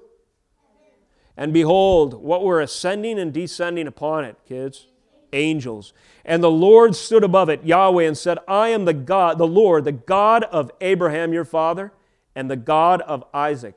[1.35, 4.87] And behold, what were ascending and descending upon it, kids?
[5.33, 5.93] Angels.
[6.25, 9.85] And the Lord stood above it, Yahweh, and said, I am the God, the Lord,
[9.85, 11.91] the God of Abraham your father,
[12.35, 13.75] and the God of Isaac.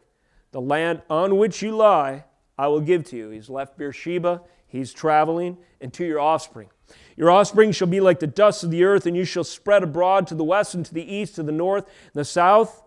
[0.52, 2.24] The land on which you lie,
[2.56, 3.30] I will give to you.
[3.30, 6.68] He's left Beersheba, he's traveling, and to your offspring.
[7.16, 10.26] Your offspring shall be like the dust of the earth, and you shall spread abroad
[10.28, 12.82] to the west and to the east, to the north and the south,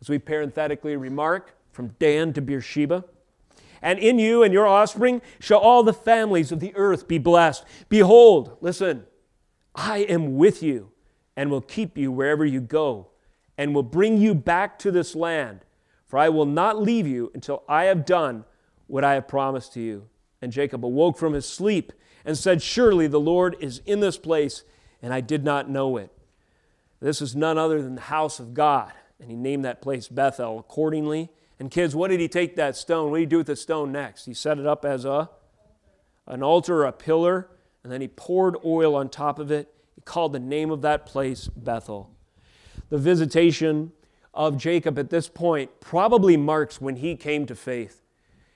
[0.00, 3.04] as we parenthetically remark, from Dan to Beersheba.
[3.82, 7.64] And in you and your offspring shall all the families of the earth be blessed.
[7.88, 9.04] Behold, listen,
[9.74, 10.90] I am with you
[11.36, 13.08] and will keep you wherever you go,
[13.56, 15.60] and will bring you back to this land,
[16.04, 18.44] for I will not leave you until I have done
[18.88, 20.08] what I have promised to you.
[20.42, 21.92] And Jacob awoke from his sleep
[22.24, 24.64] and said, Surely the Lord is in this place,
[25.00, 26.10] and I did not know it.
[27.00, 28.92] This is none other than the house of God.
[29.20, 31.30] And he named that place Bethel accordingly.
[31.58, 33.10] And kids, what did he take that stone?
[33.10, 34.26] What did he do with the stone next?
[34.26, 35.30] He set it up as a
[36.26, 37.48] an altar a pillar,
[37.82, 39.72] and then he poured oil on top of it.
[39.94, 42.10] He called the name of that place Bethel.
[42.90, 43.92] The visitation
[44.34, 48.02] of Jacob at this point probably marks when he came to faith.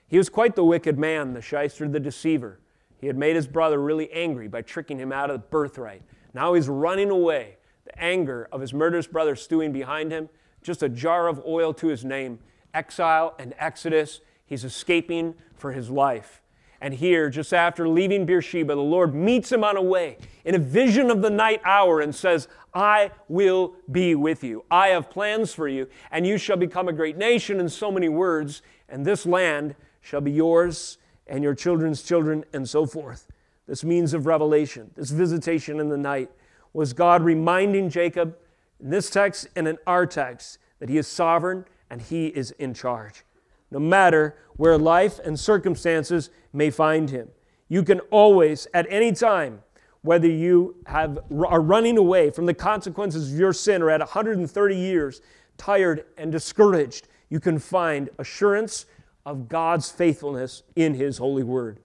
[0.07, 2.59] He was quite the wicked man, the shyster, the deceiver.
[3.01, 6.03] He had made his brother really angry by tricking him out of the birthright.
[6.33, 7.57] Now he's running away.
[7.85, 10.29] The anger of his murderous brother stewing behind him,
[10.61, 12.39] just a jar of oil to his name.
[12.73, 14.21] Exile and exodus.
[14.45, 16.41] He's escaping for his life.
[16.81, 20.59] And here, just after leaving Beersheba, the Lord meets him on a way in a
[20.59, 24.65] vision of the night hour and says, I will be with you.
[24.69, 28.09] I have plans for you, and you shall become a great nation in so many
[28.09, 33.27] words, and this land shall be yours and your children's children, and so forth.
[33.65, 36.29] This means of revelation, this visitation in the night,
[36.73, 38.37] was God reminding Jacob
[38.81, 42.73] in this text and in our text that he is sovereign and he is in
[42.73, 43.23] charge.
[43.71, 47.29] No matter where life and circumstances may find him,
[47.67, 49.63] you can always, at any time,
[50.01, 54.75] whether you have, are running away from the consequences of your sin or at 130
[54.75, 55.21] years,
[55.57, 58.85] tired and discouraged, you can find assurance
[59.25, 61.79] of God's faithfulness in His holy word.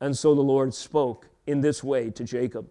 [0.00, 2.68] And so the Lord spoke in this way to Jacob.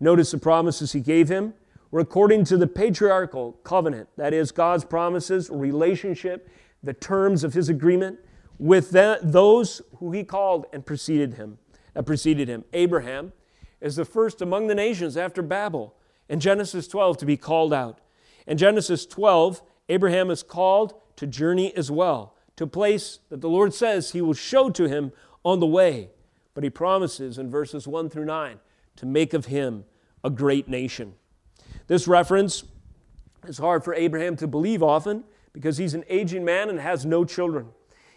[0.00, 1.54] Notice the promises He gave him
[1.90, 6.48] were according to the patriarchal covenant, that is, God's promises, relationship,
[6.82, 8.18] the terms of His agreement
[8.58, 11.58] with those who He called and preceded Him.
[11.96, 12.64] Uh, preceded him.
[12.74, 13.32] Abraham
[13.80, 15.94] is the first among the nations after Babel
[16.28, 18.00] in Genesis 12 to be called out.
[18.46, 23.48] In Genesis 12, Abraham is called to journey as well to a place that the
[23.48, 26.10] Lord says he will show to him on the way.
[26.52, 28.60] But he promises in verses 1 through 9
[28.96, 29.84] to make of him
[30.22, 31.14] a great nation.
[31.86, 32.64] This reference
[33.46, 37.24] is hard for Abraham to believe often because he's an aging man and has no
[37.24, 37.68] children.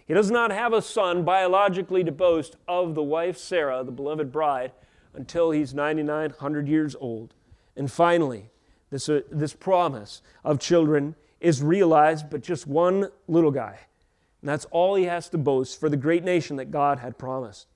[0.06, 4.32] He does not have a son biologically to boast of the wife Sarah, the beloved
[4.32, 4.72] bride,
[5.14, 7.36] until he's 9,900 years old.
[7.76, 8.50] And finally,
[8.90, 13.80] this, uh, this promise of children is realized, but just one little guy
[14.42, 17.68] and that's all he has to boast for the great nation that God had promised.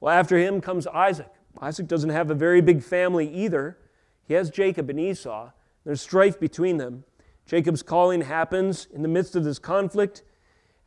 [0.00, 1.30] Well, after him comes Isaac.
[1.60, 3.78] Isaac doesn't have a very big family either.
[4.26, 5.50] He has Jacob and Esau.
[5.84, 7.04] There's strife between them.
[7.46, 10.22] Jacob's calling happens in the midst of this conflict,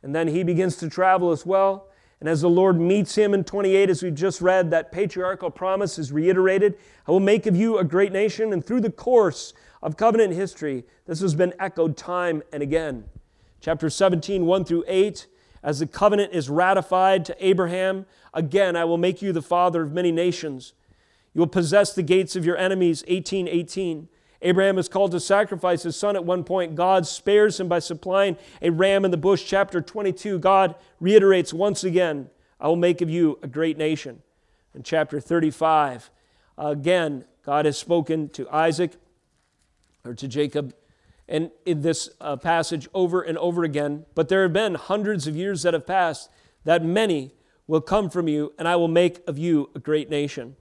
[0.02, 1.88] and then he begins to travel as well.
[2.20, 5.98] And as the Lord meets him in 28, as we just read, that patriarchal promise
[5.98, 6.76] is reiterated
[7.08, 8.52] I will make of you a great nation.
[8.52, 13.04] And through the course of covenant history, this has been echoed time and again
[13.60, 15.26] chapter 17, 1 through 8,
[15.62, 19.92] as the covenant is ratified to Abraham, again, I will make you the father of
[19.92, 20.72] many nations.
[21.34, 24.08] You will possess the gates of your enemies, 18, 18.
[24.42, 26.74] Abraham is called to sacrifice his son at one point.
[26.74, 29.44] God spares him by supplying a ram in the bush.
[29.46, 34.22] Chapter 22, God reiterates once again, I will make of you a great nation.
[34.74, 36.10] In chapter 35,
[36.56, 38.92] again, God has spoken to Isaac
[40.04, 40.74] or to Jacob
[41.28, 44.04] and in this uh, passage over and over again.
[44.14, 46.28] But there have been hundreds of years that have passed
[46.64, 47.32] that many
[47.66, 50.56] will come from you, and I will make of you a great nation.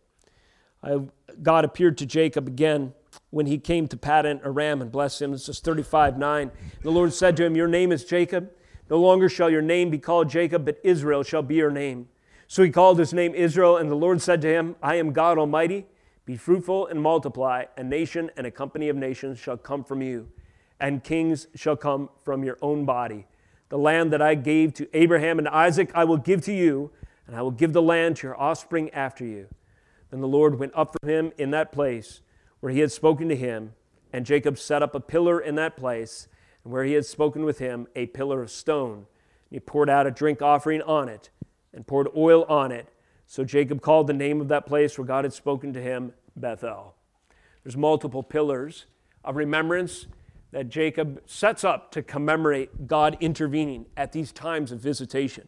[0.83, 0.99] I,
[1.41, 2.93] God appeared to Jacob again
[3.29, 5.31] when he came to Paddan Aram and blessed him.
[5.31, 6.51] This is 35 9.
[6.81, 8.51] The Lord said to him, Your name is Jacob.
[8.89, 12.07] No longer shall your name be called Jacob, but Israel shall be your name.
[12.47, 15.37] So he called his name Israel, and the Lord said to him, I am God
[15.37, 15.85] Almighty.
[16.25, 17.65] Be fruitful and multiply.
[17.77, 20.29] A nation and a company of nations shall come from you
[20.79, 23.27] and kings shall come from your own body.
[23.69, 26.91] The land that I gave to Abraham and Isaac, I will give to you,
[27.27, 29.47] and I will give the land to your offspring after you.
[30.11, 32.21] Then the Lord went up from him in that place
[32.59, 33.73] where he had spoken to him,
[34.11, 36.27] and Jacob set up a pillar in that place,
[36.63, 38.93] and where he had spoken with him, a pillar of stone.
[38.97, 39.05] And
[39.51, 41.29] he poured out a drink offering on it,
[41.73, 42.89] and poured oil on it.
[43.27, 46.95] So Jacob called the name of that place where God had spoken to him Bethel.
[47.63, 48.85] There's multiple pillars
[49.23, 50.07] of remembrance
[50.51, 55.47] that Jacob sets up to commemorate God intervening at these times of visitation.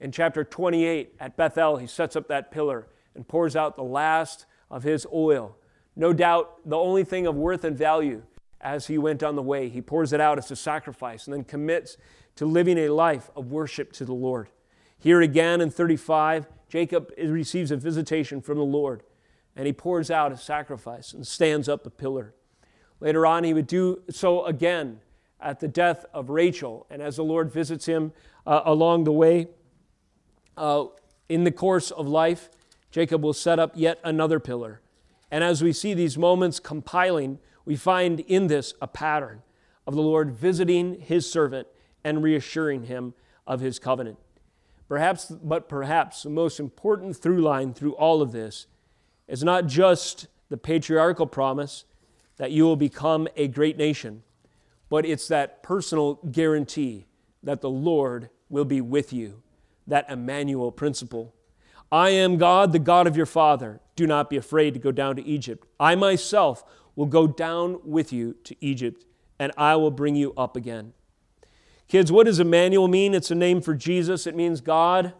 [0.00, 4.46] In chapter 28 at Bethel, he sets up that pillar and pours out the last
[4.70, 5.56] of his oil.
[5.96, 8.22] No doubt the only thing of worth and value
[8.60, 9.68] as he went on the way.
[9.68, 11.96] He pours it out as a sacrifice and then commits
[12.36, 14.48] to living a life of worship to the Lord.
[14.98, 19.02] Here again in 35, Jacob receives a visitation from the Lord
[19.56, 22.34] and he pours out a sacrifice and stands up a pillar.
[23.00, 25.00] Later on, he would do so again
[25.40, 26.86] at the death of Rachel.
[26.90, 28.12] And as the Lord visits him
[28.46, 29.48] uh, along the way,
[30.56, 30.86] uh,
[31.28, 32.48] in the course of life,
[32.94, 34.80] Jacob will set up yet another pillar.
[35.28, 39.42] And as we see these moments compiling, we find in this a pattern
[39.84, 41.66] of the Lord visiting his servant
[42.04, 43.14] and reassuring him
[43.48, 44.18] of his covenant.
[44.88, 48.68] Perhaps, but perhaps the most important through line through all of this
[49.26, 51.86] is not just the patriarchal promise
[52.36, 54.22] that you will become a great nation,
[54.88, 57.06] but it's that personal guarantee
[57.42, 59.42] that the Lord will be with you,
[59.84, 61.34] that Emmanuel principle.
[61.94, 63.80] I am God, the God of your father.
[63.94, 65.64] Do not be afraid to go down to Egypt.
[65.78, 66.64] I myself
[66.96, 69.04] will go down with you to Egypt,
[69.38, 70.92] and I will bring you up again.
[71.86, 73.14] Kids, what does Emmanuel mean?
[73.14, 74.26] It's a name for Jesus.
[74.26, 75.12] It means God.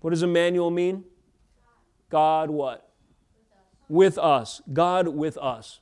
[0.00, 1.04] What does Emmanuel mean?
[2.08, 2.90] God what?
[3.90, 4.62] With us.
[4.72, 5.80] God with us.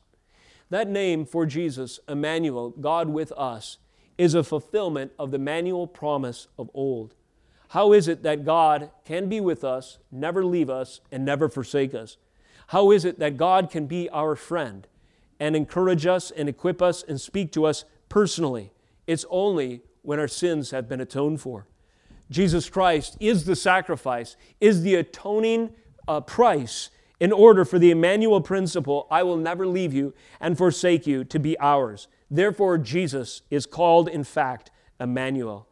[0.68, 3.78] That name for Jesus, Emmanuel, God with us,
[4.18, 7.14] is a fulfillment of the Emmanuel promise of old.
[7.69, 11.95] How is it that God can be with us, never leave us, and never forsake
[11.95, 12.16] us?
[12.69, 14.87] How is it that God can be our friend
[15.39, 18.73] and encourage us and equip us and speak to us personally?
[19.07, 21.66] It's only when our sins have been atoned for.
[22.31, 25.75] Jesus Christ is the sacrifice, is the atoning
[26.07, 26.91] uh, price
[27.21, 31.39] in order for the Emmanuel principle, I will never leave you and forsake you, to
[31.39, 32.07] be ours.
[32.31, 35.68] Therefore, Jesus is called, in fact, Emmanuel.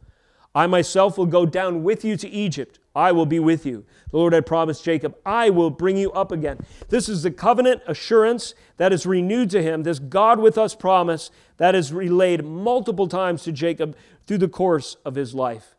[0.55, 2.79] I myself will go down with you to Egypt.
[2.95, 3.85] I will be with you.
[4.09, 6.59] The Lord had promised Jacob, I will bring you up again.
[6.89, 11.29] This is the covenant assurance that is renewed to him, this God with us promise
[11.57, 13.95] that is relayed multiple times to Jacob
[14.25, 15.75] through the course of his life.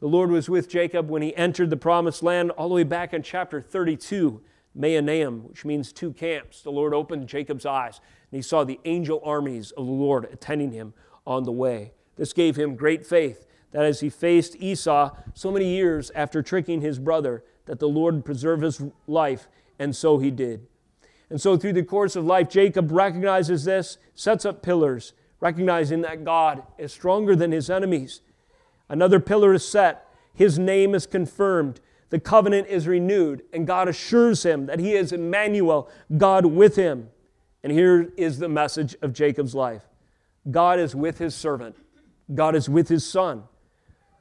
[0.00, 3.12] The Lord was with Jacob when he entered the promised land, all the way back
[3.12, 4.40] in chapter 32,
[4.74, 6.62] Mahanaim, which means two camps.
[6.62, 10.72] The Lord opened Jacob's eyes, and he saw the angel armies of the Lord attending
[10.72, 10.94] him
[11.26, 11.92] on the way.
[12.16, 16.80] This gave him great faith that as he faced Esau so many years after tricking
[16.80, 19.48] his brother, that the Lord preserve his life,
[19.78, 20.66] and so he did.
[21.28, 26.24] And so, through the course of life, Jacob recognizes this, sets up pillars, recognizing that
[26.24, 28.22] God is stronger than his enemies
[28.90, 30.06] Another pillar is set.
[30.34, 31.80] His name is confirmed.
[32.10, 37.08] The covenant is renewed, and God assures him that he is Emmanuel, God with him.
[37.62, 39.84] And here is the message of Jacob's life
[40.50, 41.76] God is with his servant,
[42.34, 43.44] God is with his son,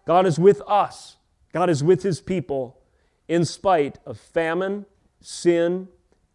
[0.10, 1.18] God is with us,
[1.54, 2.82] God is with his people
[3.28, 4.88] in spite of famine,
[5.22, 5.88] sin,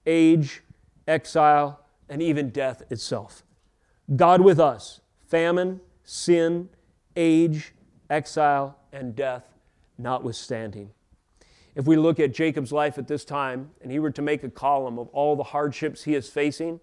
[0.07, 0.63] age,
[1.09, 3.43] exile, and even death itself.
[4.15, 6.69] God with us, famine, sin,
[7.17, 7.75] age,
[8.09, 9.57] exile, and death
[9.99, 10.91] notwithstanding.
[11.75, 14.51] If we look at Jacob's life at this time and he were to make a
[14.51, 16.79] column of all the hardships he is facing,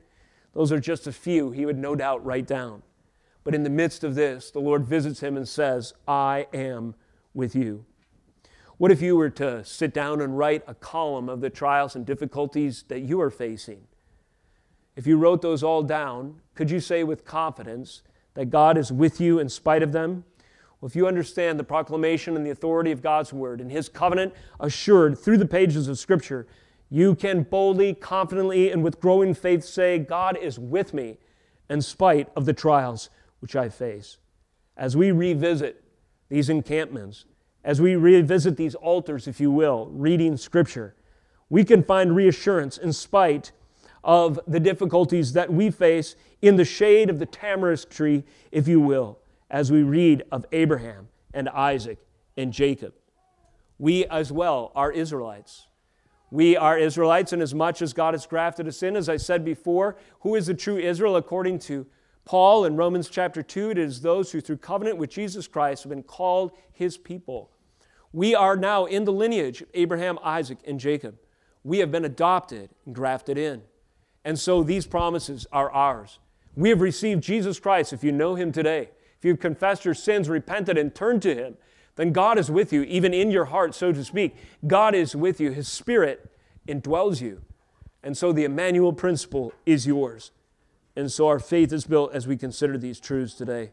[0.53, 2.83] those are just a few he would no doubt write down.
[3.43, 6.95] But in the midst of this, the Lord visits him and says, I am
[7.33, 7.85] with you.
[8.77, 12.05] What if you were to sit down and write a column of the trials and
[12.05, 13.81] difficulties that you are facing?
[14.95, 18.01] If you wrote those all down, could you say with confidence
[18.33, 20.23] that God is with you in spite of them?
[20.79, 24.33] Well, if you understand the proclamation and the authority of God's word and his covenant
[24.59, 26.47] assured through the pages of Scripture,
[26.89, 31.17] you can boldly, confidently, and with growing faith say, God is with me
[31.69, 33.09] in spite of the trials
[33.41, 34.17] which I face.
[34.77, 35.83] As we revisit
[36.29, 37.25] these encampments,
[37.63, 40.95] as we revisit these altars, if you will, reading Scripture,
[41.49, 43.51] we can find reassurance in spite
[44.03, 48.79] of the difficulties that we face in the shade of the tamarisk tree, if you
[48.79, 49.19] will
[49.49, 51.99] as we read of Abraham and Isaac
[52.37, 52.93] and Jacob.
[53.77, 55.67] We as well are Israelites.
[56.31, 59.43] We are Israelites, and as much as God has grafted us in, as I said
[59.43, 61.85] before, who is the true Israel according to
[62.25, 63.71] Paul in Romans chapter 2?
[63.71, 67.51] It is those who through covenant with Jesus Christ have been called his people.
[68.13, 71.17] We are now in the lineage of Abraham, Isaac, and Jacob.
[71.63, 73.63] We have been adopted and grafted in.
[74.23, 76.19] And so these promises are ours.
[76.55, 78.89] We have received Jesus Christ, if you know him today,
[79.21, 81.55] if you've confessed your sins, repented, and turned to Him,
[81.95, 84.35] then God is with you, even in your heart, so to speak.
[84.65, 85.51] God is with you.
[85.51, 86.27] His Spirit
[86.67, 87.43] indwells you.
[88.01, 90.31] And so the Emmanuel principle is yours.
[90.95, 93.71] And so our faith is built as we consider these truths today.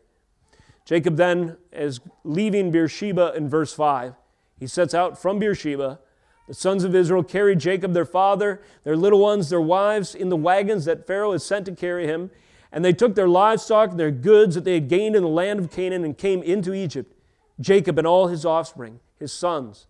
[0.84, 4.14] Jacob then is leaving Beersheba in verse 5.
[4.58, 6.00] He sets out from Beersheba.
[6.46, 10.36] The sons of Israel carried Jacob, their father, their little ones, their wives, in the
[10.36, 12.30] wagons that Pharaoh had sent to carry him.
[12.72, 15.60] And they took their livestock and their goods that they had gained in the land
[15.60, 17.14] of Canaan and came into Egypt.
[17.60, 19.86] Jacob and all his offspring, his sons,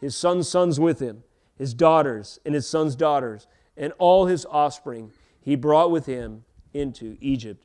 [0.00, 1.24] his sons' sons with him,
[1.58, 5.10] his daughters and his sons' daughters, and all his offspring
[5.40, 6.44] he brought with him
[6.78, 7.64] into Egypt.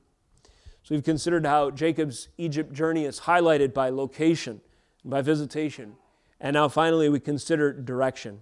[0.83, 4.61] So we've considered how Jacob's Egypt journey is highlighted by location
[5.03, 5.95] by visitation.
[6.39, 8.41] And now finally we consider direction.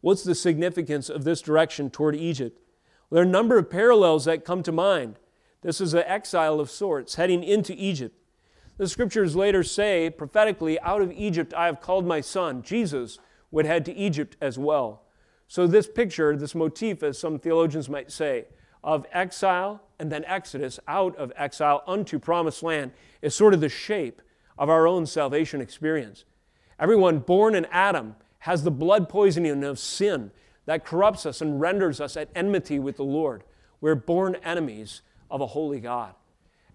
[0.00, 2.58] What's the significance of this direction toward Egypt?
[3.08, 5.16] Well, there are a number of parallels that come to mind.
[5.62, 8.16] This is an exile of sorts heading into Egypt.
[8.78, 12.62] The scriptures later say, prophetically, out of Egypt I have called my son.
[12.62, 13.18] Jesus
[13.50, 15.02] would head to Egypt as well.
[15.48, 18.46] So, this picture, this motif, as some theologians might say,
[18.82, 23.68] of exile and then exodus out of exile unto promised land is sort of the
[23.68, 24.22] shape
[24.58, 26.24] of our own salvation experience.
[26.78, 30.30] Everyone born in Adam has the blood poisoning of sin
[30.66, 33.44] that corrupts us and renders us at enmity with the Lord.
[33.80, 36.14] We're born enemies of a holy God.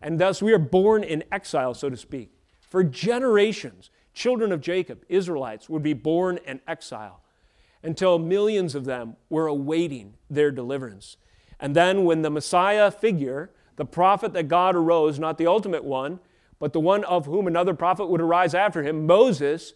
[0.02, 2.32] And thus we are born in exile, so to speak.
[2.60, 7.22] For generations, children of Jacob, Israelites, would be born in exile
[7.82, 11.18] until millions of them were awaiting their deliverance.
[11.60, 16.20] And then, when the Messiah figure, the prophet that God arose, not the ultimate one,
[16.60, 19.74] but the one of whom another prophet would arise after him, Moses,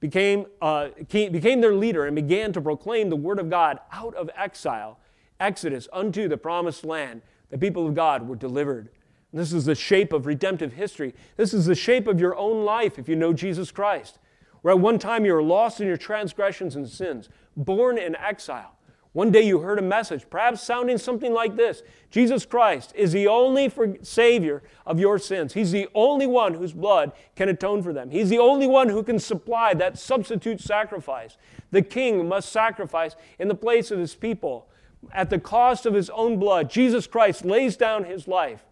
[0.00, 4.30] became, uh, became their leader and began to proclaim the word of God out of
[4.36, 4.98] exile,
[5.40, 7.22] Exodus, unto the promised land.
[7.50, 8.90] The people of God were delivered
[9.34, 11.12] this is the shape of redemptive history.
[11.36, 14.20] This is the shape of your own life if you know Jesus Christ.
[14.62, 18.76] Where at one time you were lost in your transgressions and sins, born in exile.
[19.14, 23.28] One day you heard a message, perhaps sounding something like this Jesus Christ is the
[23.28, 25.54] only Savior of your sins.
[25.54, 28.10] He's the only one whose blood can atone for them.
[28.10, 31.36] He's the only one who can supply that substitute sacrifice.
[31.70, 34.68] The king must sacrifice in the place of his people.
[35.12, 38.64] At the cost of his own blood, Jesus Christ lays down his life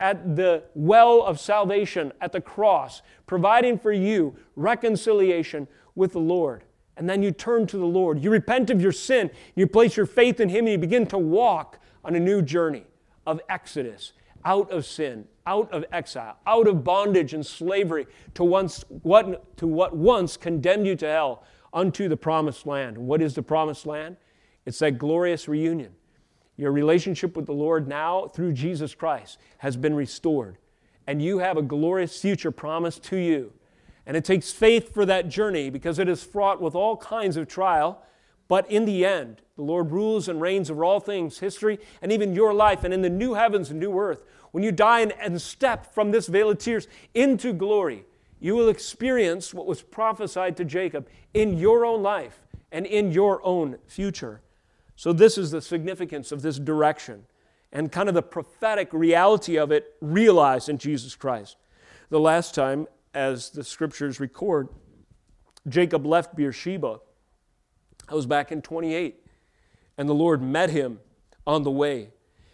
[0.00, 6.64] at the well of salvation at the cross, providing for you reconciliation with the Lord.
[6.96, 8.22] And then you turn to the Lord.
[8.22, 9.30] You repent of your sin.
[9.54, 12.84] You place your faith in Him and you begin to walk on a new journey
[13.26, 14.12] of exodus
[14.44, 19.66] out of sin, out of exile, out of bondage and slavery to, once, what, to
[19.66, 22.96] what once condemned you to hell unto the promised land.
[22.98, 24.16] What is the promised land?
[24.66, 25.94] It's that glorious reunion
[26.56, 30.58] your relationship with the Lord now through Jesus Christ has been restored.
[31.06, 33.52] And you have a glorious future promised to you.
[34.06, 37.48] And it takes faith for that journey because it is fraught with all kinds of
[37.48, 38.02] trial.
[38.48, 42.34] But in the end, the Lord rules and reigns over all things, history, and even
[42.34, 42.84] your life.
[42.84, 46.10] And in the new heavens and new earth, when you die and, and step from
[46.10, 48.04] this vale of tears into glory,
[48.40, 52.40] you will experience what was prophesied to Jacob in your own life
[52.70, 54.42] and in your own future.
[54.96, 57.24] So, this is the significance of this direction
[57.72, 61.56] and kind of the prophetic reality of it realized in Jesus Christ.
[62.10, 64.68] The last time, as the scriptures record,
[65.68, 67.00] Jacob left Beersheba.
[68.08, 69.24] I was back in 28,
[69.96, 71.00] and the Lord met him
[71.46, 72.10] on the way.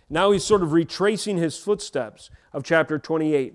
[0.09, 3.55] Now he's sort of retracing his footsteps of chapter 28,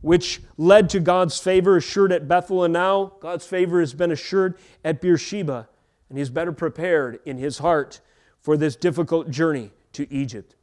[0.00, 4.58] which led to God's favor assured at Bethel, and now God's favor has been assured
[4.84, 5.68] at Beersheba
[6.12, 8.02] and he's better prepared in his heart
[8.38, 10.54] for this difficult journey to Egypt.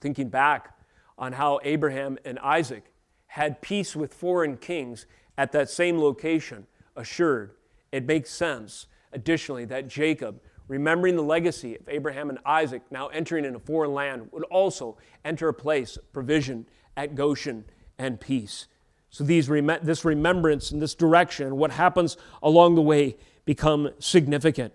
[0.00, 0.76] Thinking back
[1.16, 2.92] on how Abraham and Isaac
[3.26, 5.06] had peace with foreign kings
[5.36, 6.66] at that same location
[6.96, 7.52] assured,
[7.92, 13.44] it makes sense, additionally, that Jacob, remembering the legacy of Abraham and Isaac, now entering
[13.44, 16.66] in a foreign land, would also enter a place of provision
[16.96, 17.64] at Goshen
[17.98, 18.66] and peace.
[19.10, 24.72] So these, this remembrance and this direction, what happens along the way, become significant.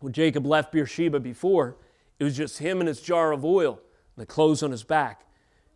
[0.00, 1.76] When Jacob left Beersheba before,
[2.18, 3.80] it was just him and his jar of oil,
[4.16, 5.26] and the clothes on his back,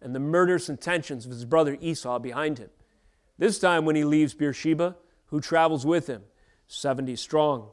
[0.04, 2.70] and the murderous intentions of his brother Esau behind him.
[3.38, 4.96] This time, when he leaves Beersheba,
[5.26, 6.22] who travels with him?
[6.68, 7.70] 70 strong.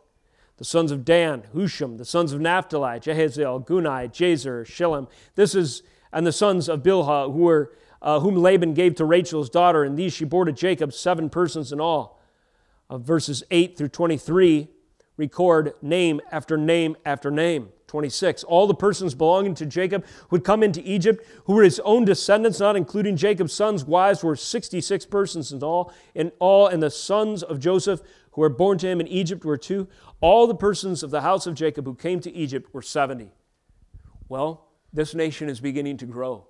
[0.58, 5.08] The sons of Dan, Husham, the sons of Naphtali, Jehaziel, Gunai, Jazer, Shillem.
[5.36, 9.50] This is, and the sons of Bilhah, who were, uh, whom Laban gave to Rachel's
[9.50, 12.22] daughter, and these she bore to Jacob, seven persons in all
[13.00, 14.68] verses 8 through 23
[15.18, 17.70] record name after name after name.
[17.92, 18.46] 26.
[18.46, 22.06] All the persons belonging to Jacob who had come into Egypt, who were his own
[22.06, 25.94] descendants, not including Jacob's sons' wives, were 66 persons in all.
[26.16, 28.00] In all, and the sons of Joseph
[28.32, 29.90] who were born to him in Egypt were two.
[30.22, 33.34] All the persons of the house of Jacob who came to Egypt were 70.
[34.30, 36.48] Well, this nation is beginning to grow.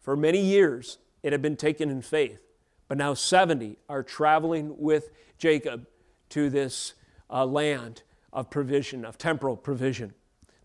[0.00, 2.40] For many years, it had been taken in faith,
[2.88, 5.86] but now 70 are traveling with Jacob
[6.30, 6.94] to this
[7.28, 8.02] uh, land
[8.32, 10.14] of provision, of temporal provision.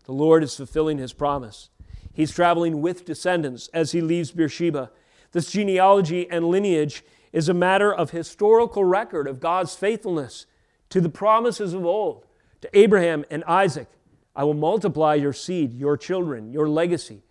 [0.04, 1.70] The Lord is fulfilling his promise.
[2.12, 4.90] He's traveling with descendants as he leaves Beersheba.
[5.32, 10.46] This genealogy and lineage is a matter of historical record of God's faithfulness
[10.88, 12.26] to the promises of old,
[12.60, 13.88] to Abraham and Isaac.
[14.34, 17.22] I will multiply your seed, your children, your legacy,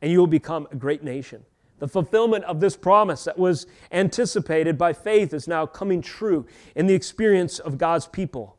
[0.00, 1.44] and you will become a great nation.
[1.78, 6.86] The fulfillment of this promise that was anticipated by faith is now coming true in
[6.86, 8.58] the experience of God's people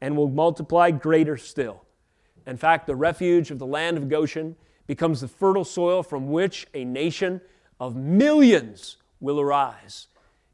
[0.00, 1.84] and will multiply greater still.
[2.46, 6.66] In fact, the refuge of the land of Goshen becomes the fertile soil from which
[6.74, 7.40] a nation
[7.78, 10.08] of millions will arise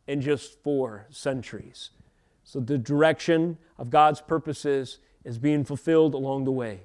[0.07, 1.91] in just four centuries.
[2.45, 6.83] So the direction of God's purposes is being fulfilled along the way.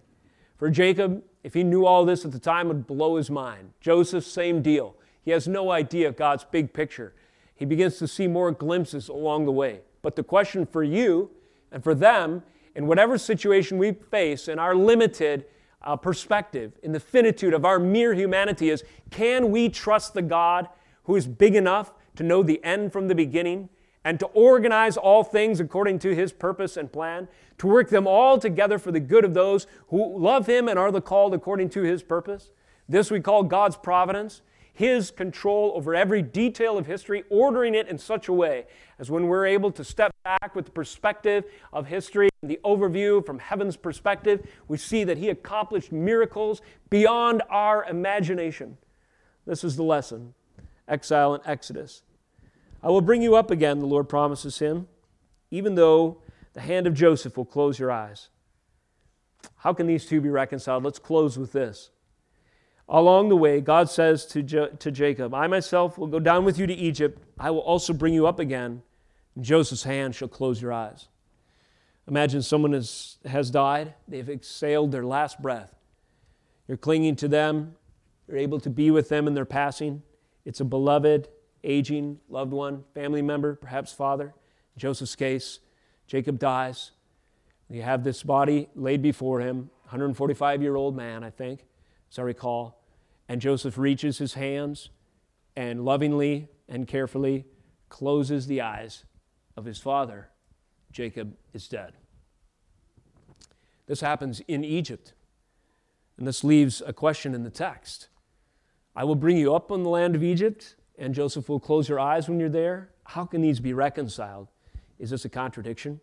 [0.57, 3.73] For Jacob, if he knew all this at the time, would blow his mind.
[3.79, 4.95] Joseph, same deal.
[5.23, 7.13] He has no idea of God's big picture.
[7.55, 9.81] He begins to see more glimpses along the way.
[10.01, 11.29] But the question for you
[11.71, 12.43] and for them,
[12.75, 15.45] in whatever situation we face in our limited
[15.81, 20.67] uh, perspective, in the finitude of our mere humanity, is can we trust the God
[21.03, 23.69] who is big enough to know the end from the beginning
[24.03, 28.39] and to organize all things according to his purpose and plan, to work them all
[28.39, 31.83] together for the good of those who love him and are the called according to
[31.83, 32.51] his purpose?
[32.89, 34.41] This we call God's providence
[34.73, 38.65] his control over every detail of history, ordering it in such a way
[38.97, 43.39] as when we're able to step back with the perspective of history, the overview from
[43.39, 48.77] heaven's perspective, we see that He accomplished miracles beyond our imagination.
[49.45, 50.33] This is the lesson
[50.87, 52.03] exile and Exodus.
[52.83, 54.87] I will bring you up again, the Lord promises him,
[55.49, 56.17] even though
[56.53, 58.29] the hand of Joseph will close your eyes.
[59.57, 60.83] How can these two be reconciled?
[60.83, 61.91] Let's close with this.
[62.89, 66.59] Along the way, God says to, jo- to Jacob, I myself will go down with
[66.59, 67.21] you to Egypt.
[67.39, 68.81] I will also bring you up again.
[69.39, 71.07] Joseph's hand shall close your eyes.
[72.07, 75.75] Imagine someone has, has died, they've exhaled their last breath.
[76.67, 77.75] You're clinging to them,
[78.27, 80.03] you're able to be with them in their passing.
[80.45, 81.29] It's a beloved,
[81.63, 84.33] aging loved one, family member, perhaps father.
[84.75, 85.59] In Joseph's case,
[86.07, 86.91] Jacob dies.
[87.69, 91.65] You have this body laid before him, 145 year old man, I think,
[92.11, 92.83] as I recall.
[93.29, 94.89] And Joseph reaches his hands
[95.55, 97.45] and lovingly and carefully
[97.87, 99.05] closes the eyes
[99.55, 100.29] of his father.
[100.91, 101.93] Jacob is dead.
[103.87, 105.13] This happens in Egypt.
[106.17, 108.09] And this leaves a question in the text
[108.95, 111.99] I will bring you up on the land of Egypt, and Joseph will close your
[111.99, 112.89] eyes when you're there.
[113.05, 114.49] How can these be reconciled?
[114.99, 116.01] Is this a contradiction?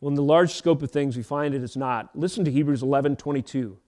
[0.00, 2.16] Well, in the large scope of things, we find it is not.
[2.16, 3.78] Listen to Hebrews 11 22.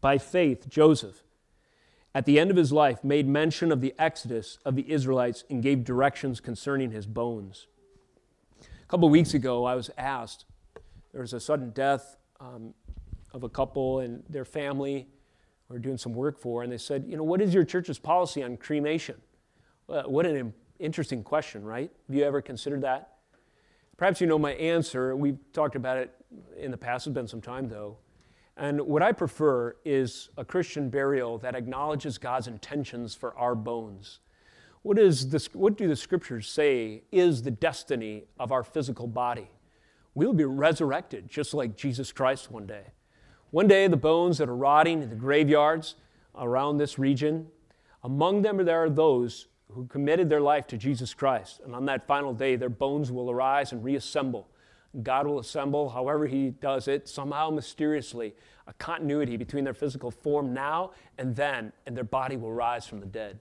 [0.00, 1.22] By faith, Joseph,
[2.14, 5.62] at the end of his life, made mention of the exodus of the Israelites and
[5.62, 7.66] gave directions concerning his bones.
[8.60, 10.44] A couple of weeks ago, I was asked
[11.12, 12.74] there was a sudden death um,
[13.32, 15.08] of a couple and their family
[15.72, 17.98] we are doing some work for, and they said, You know, what is your church's
[17.98, 19.16] policy on cremation?
[19.86, 21.90] Well, what an interesting question, right?
[22.08, 23.12] Have you ever considered that?
[23.96, 25.16] Perhaps you know my answer.
[25.16, 26.14] We've talked about it
[26.58, 27.96] in the past, it's been some time though.
[28.56, 34.20] And what I prefer is a Christian burial that acknowledges God's intentions for our bones.
[34.82, 39.48] What, is this, what do the scriptures say is the destiny of our physical body?
[40.14, 42.88] We'll be resurrected just like Jesus Christ one day.
[43.50, 45.94] One day, the bones that are rotting in the graveyards
[46.34, 47.46] around this region,
[48.02, 51.60] among them there are those who committed their life to Jesus Christ.
[51.64, 54.48] And on that final day, their bones will arise and reassemble
[55.02, 58.34] God will assemble, however He does it, somehow mysteriously,
[58.66, 63.00] a continuity between their physical form now and then, and their body will rise from
[63.00, 63.38] the dead.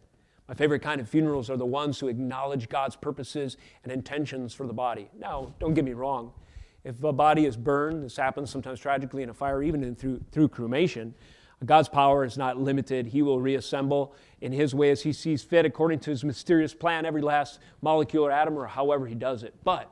[0.47, 4.65] My favorite kind of funerals are the ones who acknowledge God's purposes and intentions for
[4.65, 5.09] the body.
[5.17, 6.31] Now, don't get me wrong.
[6.83, 10.21] If a body is burned, this happens sometimes tragically in a fire, even in, through,
[10.31, 11.13] through cremation,
[11.63, 13.07] God's power is not limited.
[13.07, 17.05] He will reassemble in His way as He sees fit, according to His mysterious plan,
[17.05, 19.53] every last molecule or atom, or however He does it.
[19.63, 19.91] But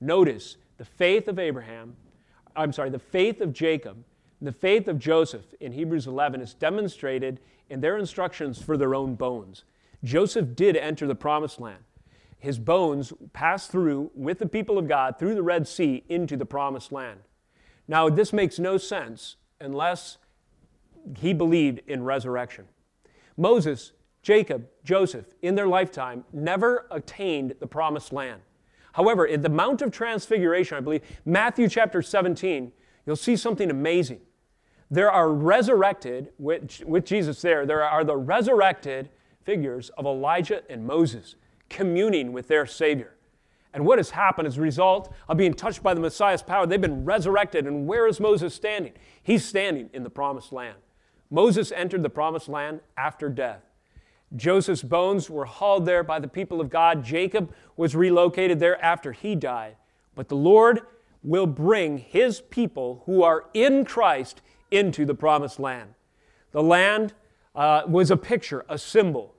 [0.00, 1.96] notice, the faith of Abraham,
[2.54, 4.04] I'm sorry, the faith of Jacob,
[4.40, 9.14] the faith of Joseph in Hebrews 11 is demonstrated in their instructions for their own
[9.14, 9.64] bones.
[10.04, 11.82] Joseph did enter the promised land.
[12.38, 16.44] His bones passed through with the people of God through the Red Sea into the
[16.44, 17.20] promised land.
[17.88, 20.18] Now, this makes no sense unless
[21.18, 22.66] he believed in resurrection.
[23.36, 28.42] Moses, Jacob, Joseph, in their lifetime, never attained the promised land.
[28.96, 32.72] However, in the Mount of Transfiguration, I believe, Matthew chapter 17,
[33.04, 34.20] you'll see something amazing.
[34.90, 39.10] There are resurrected, with, with Jesus there, there are the resurrected
[39.44, 41.34] figures of Elijah and Moses
[41.68, 43.16] communing with their Savior.
[43.74, 46.66] And what has happened as a result of being touched by the Messiah's power?
[46.66, 47.66] They've been resurrected.
[47.66, 48.94] And where is Moses standing?
[49.22, 50.78] He's standing in the promised land.
[51.30, 53.65] Moses entered the promised land after death.
[54.34, 57.04] Joseph's bones were hauled there by the people of God.
[57.04, 59.76] Jacob was relocated there after he died.
[60.14, 60.80] But the Lord
[61.22, 65.94] will bring his people who are in Christ into the promised land.
[66.52, 67.14] The land
[67.54, 69.34] uh, was a picture, a symbol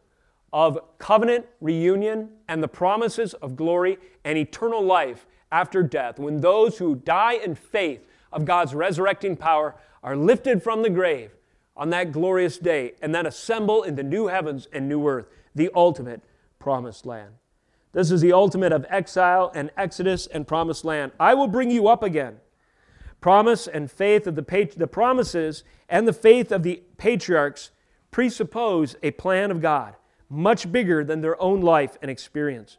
[0.54, 6.78] of covenant reunion and the promises of glory and eternal life after death, when those
[6.78, 11.32] who die in faith of God's resurrecting power are lifted from the grave
[11.78, 15.70] on that glorious day and then assemble in the new heavens and new earth, the
[15.74, 16.22] ultimate
[16.60, 17.34] promised land.
[17.94, 21.14] This is the ultimate of exile and exodus and promised land.
[21.20, 22.38] I will bring you up again.
[23.22, 27.72] Promise and faith of the, pat- the promises and the faith of the patriarchs
[28.12, 29.96] presuppose a plan of God,
[30.30, 32.78] much bigger than their own life and experience.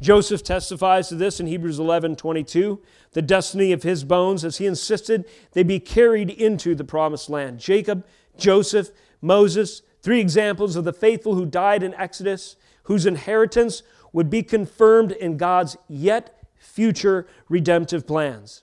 [0.00, 2.80] Joseph testifies to this in Hebrews 11 22,
[3.12, 7.58] the destiny of his bones, as he insisted they be carried into the promised land.
[7.58, 8.04] Jacob,
[8.38, 13.82] Joseph, Moses, three examples of the faithful who died in Exodus, whose inheritance
[14.12, 18.62] would be confirmed in God's yet future redemptive plans.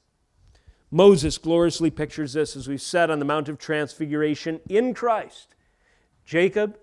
[0.90, 5.56] Moses gloriously pictures this, as we've said on the Mount of Transfiguration, in Christ.
[6.24, 6.78] Jacob,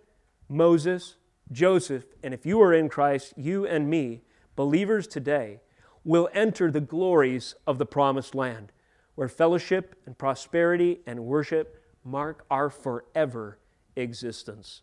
[0.48, 1.16] Moses,
[1.52, 4.22] Joseph, and if you are in Christ, you and me
[4.56, 5.60] believers today
[6.04, 8.72] will enter the glories of the promised land,
[9.14, 13.58] where fellowship and prosperity and worship mark our forever
[13.96, 14.82] existence.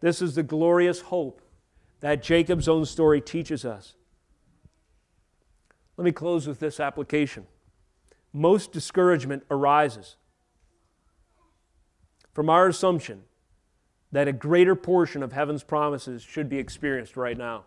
[0.00, 1.42] This is the glorious hope
[2.00, 3.94] that Jacob's own story teaches us.
[5.96, 7.46] Let me close with this application.
[8.32, 10.16] Most discouragement arises
[12.34, 13.22] from our assumption
[14.12, 17.64] that a greater portion of heaven's promises should be experienced right now.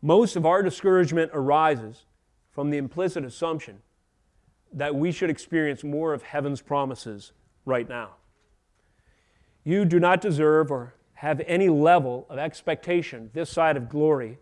[0.00, 2.06] Most of our discouragement arises
[2.50, 3.82] from the implicit assumption
[4.72, 7.32] that we should experience more of heaven's promises
[7.64, 8.10] right now.
[9.64, 14.38] You do not deserve or have any level of expectation this side of glory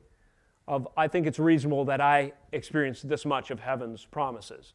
[0.70, 4.72] of I think it's reasonable that I experience this much of heaven's promises.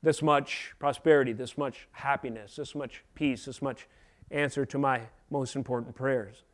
[0.00, 3.88] This much prosperity, this much happiness, this much peace, this much
[4.30, 6.44] answer to my most important prayers.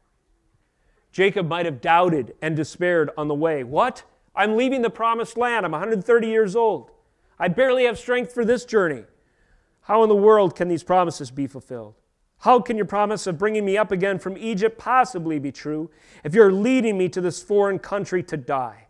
[1.12, 3.62] Jacob might have doubted and despaired on the way.
[3.62, 4.02] What?
[4.34, 5.66] I'm leaving the promised land.
[5.66, 6.90] I'm 130 years old.
[7.38, 9.04] I barely have strength for this journey.
[9.82, 11.94] How in the world can these promises be fulfilled?
[12.38, 15.90] How can your promise of bringing me up again from Egypt possibly be true
[16.22, 18.88] if you're leading me to this foreign country to die?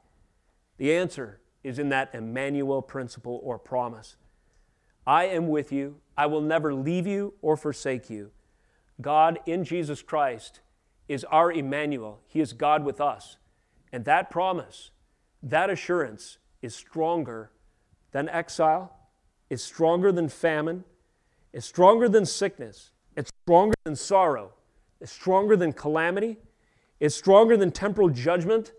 [0.76, 4.16] The answer is in that Emmanuel principle or promise.
[5.07, 5.97] I am with you.
[6.16, 8.30] I will never leave you or forsake you.
[9.01, 10.61] God in Jesus Christ
[11.09, 12.20] is our Emmanuel.
[12.26, 13.36] He is God with us.
[13.92, 14.90] And that promise,
[15.42, 17.51] that assurance is stronger
[18.14, 18.96] than exile,
[19.50, 20.84] is stronger than famine,
[21.52, 24.52] is stronger than sickness, it's stronger than sorrow,
[25.00, 26.36] it's stronger than calamity,
[27.00, 28.70] it's stronger than temporal judgment,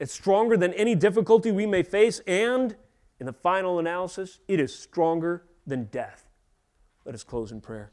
[0.00, 2.74] it's stronger than any difficulty we may face, and
[3.20, 6.28] in the final analysis, it is stronger than death.
[7.04, 7.92] Let us close in prayer.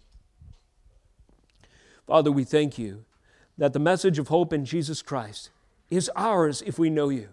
[2.07, 3.05] Father, we thank you
[3.55, 5.51] that the message of hope in Jesus Christ
[5.91, 7.29] is ours if we know you.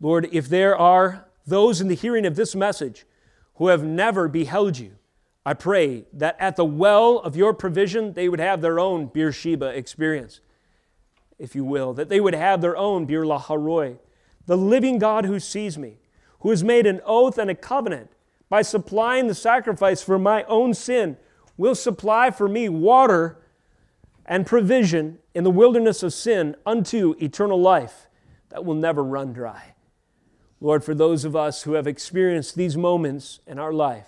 [0.00, 3.04] Lord, if there are those in the hearing of this message
[3.54, 4.96] who have never beheld you,
[5.44, 9.66] I pray that at the well of your provision, they would have their own Beersheba
[9.66, 10.40] experience,
[11.38, 13.98] if you will, that they would have their own Beer Lahai Roi,
[14.46, 15.98] the living God who sees me,
[16.40, 18.10] who has made an oath and a covenant
[18.48, 21.16] by supplying the sacrifice for my own sin,
[21.56, 23.38] will supply for me water
[24.26, 28.06] and provision in the wilderness of sin unto eternal life
[28.50, 29.71] that will never run dry.
[30.62, 34.06] Lord, for those of us who have experienced these moments in our life,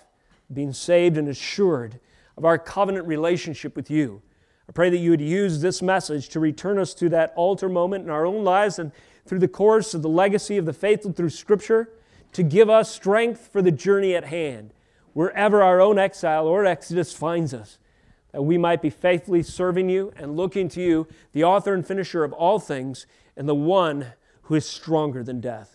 [0.51, 1.99] being saved and assured
[2.37, 4.21] of our covenant relationship with you,
[4.69, 8.05] I pray that you would use this message to return us to that altar moment
[8.05, 8.93] in our own lives and
[9.25, 11.89] through the course of the legacy of the faithful through Scripture
[12.31, 14.73] to give us strength for the journey at hand,
[15.11, 17.79] wherever our own exile or exodus finds us
[18.31, 22.23] that we might be faithfully serving you and looking to you, the author and finisher
[22.23, 25.74] of all things, and the one who is stronger than death.